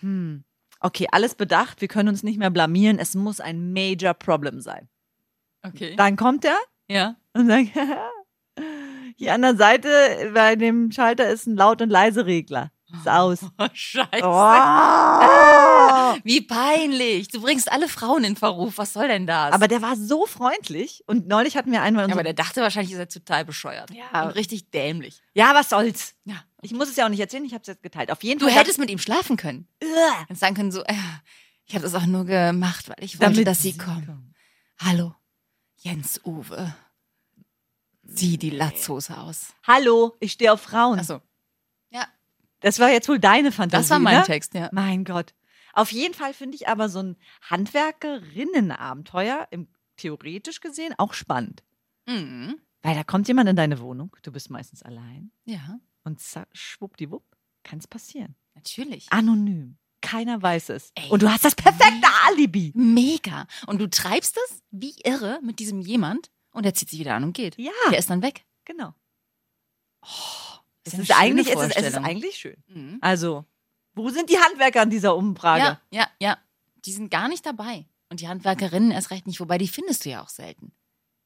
Hm. 0.00 0.44
Okay, 0.80 1.06
alles 1.10 1.34
bedacht, 1.34 1.80
wir 1.80 1.88
können 1.88 2.10
uns 2.10 2.22
nicht 2.22 2.38
mehr 2.38 2.50
blamieren, 2.50 2.98
es 2.98 3.14
muss 3.14 3.40
ein 3.40 3.72
Major 3.72 4.12
Problem 4.14 4.60
sein. 4.60 4.88
okay. 5.62 5.96
Dann 5.96 6.16
kommt 6.16 6.44
er 6.44 6.58
Ja. 6.88 7.16
und 7.32 7.46
sagt, 7.48 7.68
hier 9.16 9.34
an 9.34 9.42
der 9.42 9.56
Seite 9.56 9.88
bei 10.34 10.56
dem 10.56 10.90
Schalter 10.92 11.28
ist 11.28 11.46
ein 11.46 11.56
Laut- 11.56 11.80
und 11.82 11.90
Leise-Regler. 11.90 12.70
Ist 12.94 13.08
aus. 13.08 13.38
Oh, 13.58 13.68
scheiße. 13.72 14.22
Oh. 14.22 16.18
Wie 16.24 16.40
peinlich. 16.42 17.28
Du 17.28 17.40
bringst 17.40 17.70
alle 17.72 17.88
Frauen 17.88 18.22
in 18.24 18.36
Verruf. 18.36 18.76
Was 18.76 18.92
soll 18.92 19.08
denn 19.08 19.26
das? 19.26 19.52
Aber 19.54 19.66
der 19.68 19.80
war 19.82 19.96
so 19.96 20.26
freundlich 20.26 21.02
und 21.06 21.26
neulich 21.26 21.56
hatten 21.56 21.72
wir 21.72 21.80
einmal 21.82 22.06
ja, 22.08 22.12
aber 22.14 22.22
der 22.22 22.34
dachte 22.34 22.60
wahrscheinlich, 22.60 22.92
ihr 22.92 22.98
seid 22.98 23.12
total 23.12 23.44
bescheuert. 23.44 23.90
Ja. 23.92 24.24
Und 24.24 24.32
richtig 24.34 24.70
dämlich. 24.70 25.22
Ja, 25.34 25.54
was 25.54 25.70
soll's? 25.70 26.14
Ja. 26.24 26.36
Ich 26.60 26.72
muss 26.72 26.88
es 26.90 26.96
ja 26.96 27.06
auch 27.06 27.08
nicht 27.08 27.20
erzählen, 27.20 27.44
ich 27.44 27.54
habe 27.54 27.62
es 27.62 27.68
jetzt 27.68 27.82
geteilt. 27.82 28.10
Auf 28.12 28.22
jeden 28.22 28.38
Du 28.40 28.46
Fall. 28.46 28.56
hättest 28.56 28.78
mit 28.78 28.90
ihm 28.90 28.98
schlafen 28.98 29.36
können. 29.36 29.66
Und 30.28 30.38
sagen 30.38 30.54
können 30.54 30.70
so, 30.72 30.82
äh, 30.84 30.94
ich 31.64 31.74
habe 31.74 31.82
das 31.84 31.94
auch 31.94 32.06
nur 32.06 32.24
gemacht, 32.24 32.88
weil 32.88 33.02
ich 33.04 33.18
wollte, 33.18 33.32
Damit 33.32 33.46
dass 33.46 33.62
sie 33.62 33.76
kommen. 33.76 34.34
Hallo, 34.78 35.14
Jens 35.78 36.20
Uwe. 36.24 36.74
Zieh 38.06 38.36
die 38.38 38.50
Latzhose 38.50 39.16
aus. 39.18 39.54
Hallo, 39.66 40.16
ich 40.20 40.32
stehe 40.32 40.52
auf 40.52 40.60
Frauen. 40.60 40.98
Achso. 40.98 41.20
Ja, 41.90 42.06
Das 42.60 42.78
war 42.78 42.90
jetzt 42.90 43.08
wohl 43.08 43.18
deine 43.18 43.52
Fantasie. 43.52 43.82
das 43.82 43.90
war 43.90 43.98
mein 43.98 44.18
ne? 44.20 44.24
Text, 44.24 44.54
ja. 44.54 44.68
Mein 44.72 45.04
Gott. 45.04 45.34
Auf 45.72 45.90
jeden 45.92 46.12
Fall 46.14 46.34
finde 46.34 46.56
ich 46.56 46.68
aber 46.68 46.88
so 46.88 47.00
ein 47.02 47.16
Handwerkerinnenabenteuer, 47.48 49.46
im, 49.50 49.68
theoretisch 49.96 50.60
gesehen, 50.60 50.94
auch 50.98 51.14
spannend. 51.14 51.62
Mhm. 52.06 52.60
Weil 52.82 52.94
da 52.94 53.04
kommt 53.04 53.28
jemand 53.28 53.48
in 53.48 53.56
deine 53.56 53.78
Wohnung, 53.80 54.14
du 54.22 54.32
bist 54.32 54.50
meistens 54.50 54.82
allein 54.82 55.30
Ja, 55.44 55.78
und 56.04 56.20
schwuppdiwupp, 56.52 57.24
kann 57.62 57.78
es 57.78 57.86
passieren. 57.86 58.34
natürlich. 58.54 59.06
Anonym. 59.10 59.76
Keiner 60.00 60.42
weiß 60.42 60.70
es. 60.70 60.90
Ey. 60.96 61.08
Und 61.10 61.22
du 61.22 61.30
hast 61.30 61.44
das 61.44 61.54
perfekte 61.54 62.08
Alibi. 62.26 62.72
Mega. 62.74 63.46
Und 63.68 63.80
du 63.80 63.88
treibst 63.88 64.36
es 64.48 64.60
wie 64.72 64.96
irre 65.04 65.38
mit 65.44 65.60
diesem 65.60 65.80
jemand 65.80 66.32
und 66.52 66.64
er 66.64 66.74
zieht 66.74 66.90
sich 66.90 66.98
wieder 67.00 67.14
an 67.14 67.24
und 67.24 67.32
geht. 67.32 67.58
Ja, 67.58 67.72
Der 67.90 67.98
ist 67.98 68.10
dann 68.10 68.22
weg. 68.22 68.44
genau. 68.64 68.94
Ist 70.84 70.94
Es 70.94 70.98
ist, 70.98 71.10
eigentlich, 71.16 71.48
es, 71.48 71.60
ist, 71.62 71.76
es 71.76 71.86
ist 71.88 71.96
eigentlich 71.96 72.36
schön. 72.36 72.56
Mhm. 72.68 72.98
Also, 73.00 73.44
wo 73.94 74.08
sind 74.10 74.30
die 74.30 74.38
Handwerker 74.38 74.82
an 74.82 74.90
dieser 74.90 75.14
Umfrage? 75.16 75.62
Ja, 75.62 75.80
ja, 75.90 76.08
ja. 76.20 76.38
Die 76.84 76.92
sind 76.92 77.10
gar 77.10 77.28
nicht 77.28 77.46
dabei. 77.46 77.86
Und 78.10 78.20
die 78.20 78.28
Handwerkerinnen 78.28 78.90
erst 78.90 79.10
recht 79.10 79.26
nicht, 79.26 79.40
wobei 79.40 79.58
die 79.58 79.68
findest 79.68 80.04
du 80.04 80.10
ja 80.10 80.22
auch 80.22 80.28
selten. 80.28 80.72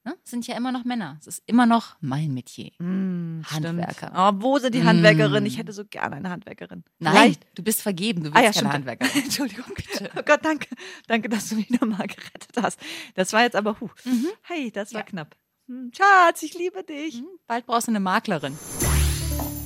Ne? 0.07 0.16
Es 0.25 0.31
sind 0.31 0.47
ja 0.47 0.57
immer 0.57 0.71
noch 0.71 0.85
Männer. 0.85 1.16
Es 1.21 1.27
ist 1.27 1.42
immer 1.47 1.66
noch 1.66 1.97
mein 2.01 2.33
Metier. 2.33 2.71
Mm, 2.79 3.42
stimmt. 3.45 3.66
Handwerker. 3.66 4.12
Oh, 4.16 4.40
wo 4.40 4.59
sind 4.59 4.73
die 4.75 4.81
Mm. 4.83 4.87
Handwerkerinnen? 4.87 5.45
Ich 5.47 5.59
hätte 5.59 5.73
so 5.73 5.85
gerne 5.85 6.14
eine 6.16 6.31
Handwerkerin. 6.31 6.85
Nein, 7.01 7.12
Vielleicht. 7.14 7.47
du 7.59 7.62
bist 7.64 7.83
vergeben, 7.83 8.21
du 8.23 8.27
willst 8.27 8.37
Ah 8.37 8.40
ja, 8.40 8.47
keine 8.53 8.55
stimmt. 8.55 8.73
Handwerkerin. 8.75 9.23
Entschuldigung. 9.25 9.64
Bitte. 9.75 10.11
Oh 10.16 10.23
Gott, 10.25 10.45
danke. 10.45 10.69
Danke, 11.09 11.29
dass 11.29 11.49
du 11.49 11.57
mich 11.57 11.69
nochmal 11.71 12.07
gerettet 12.07 12.57
hast. 12.62 12.79
Das 13.16 13.33
war 13.33 13.42
jetzt 13.42 13.57
aber, 13.57 13.81
huh. 13.81 13.88
Mhm. 14.05 14.27
Hey, 14.42 14.71
das 14.71 14.95
war 14.95 15.01
Ja. 15.01 15.07
knapp. 15.07 15.35
Hm, 15.66 15.90
Schatz, 15.92 16.42
ich 16.45 16.55
liebe 16.57 16.85
dich. 16.85 17.16
Hm, 17.16 17.27
Bald 17.49 17.66
brauchst 17.66 17.88
du 17.88 17.92
eine 17.92 17.99
Maklerin. 18.01 18.57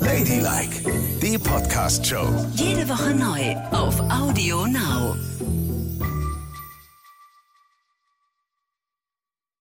Ladylike, 0.00 0.90
die 1.20 1.36
Podcast-Show. 1.38 2.46
Jede 2.54 2.88
Woche 2.88 3.14
neu 3.14 3.56
auf 3.76 4.00
Audio 4.10 4.66
Now. 4.66 5.16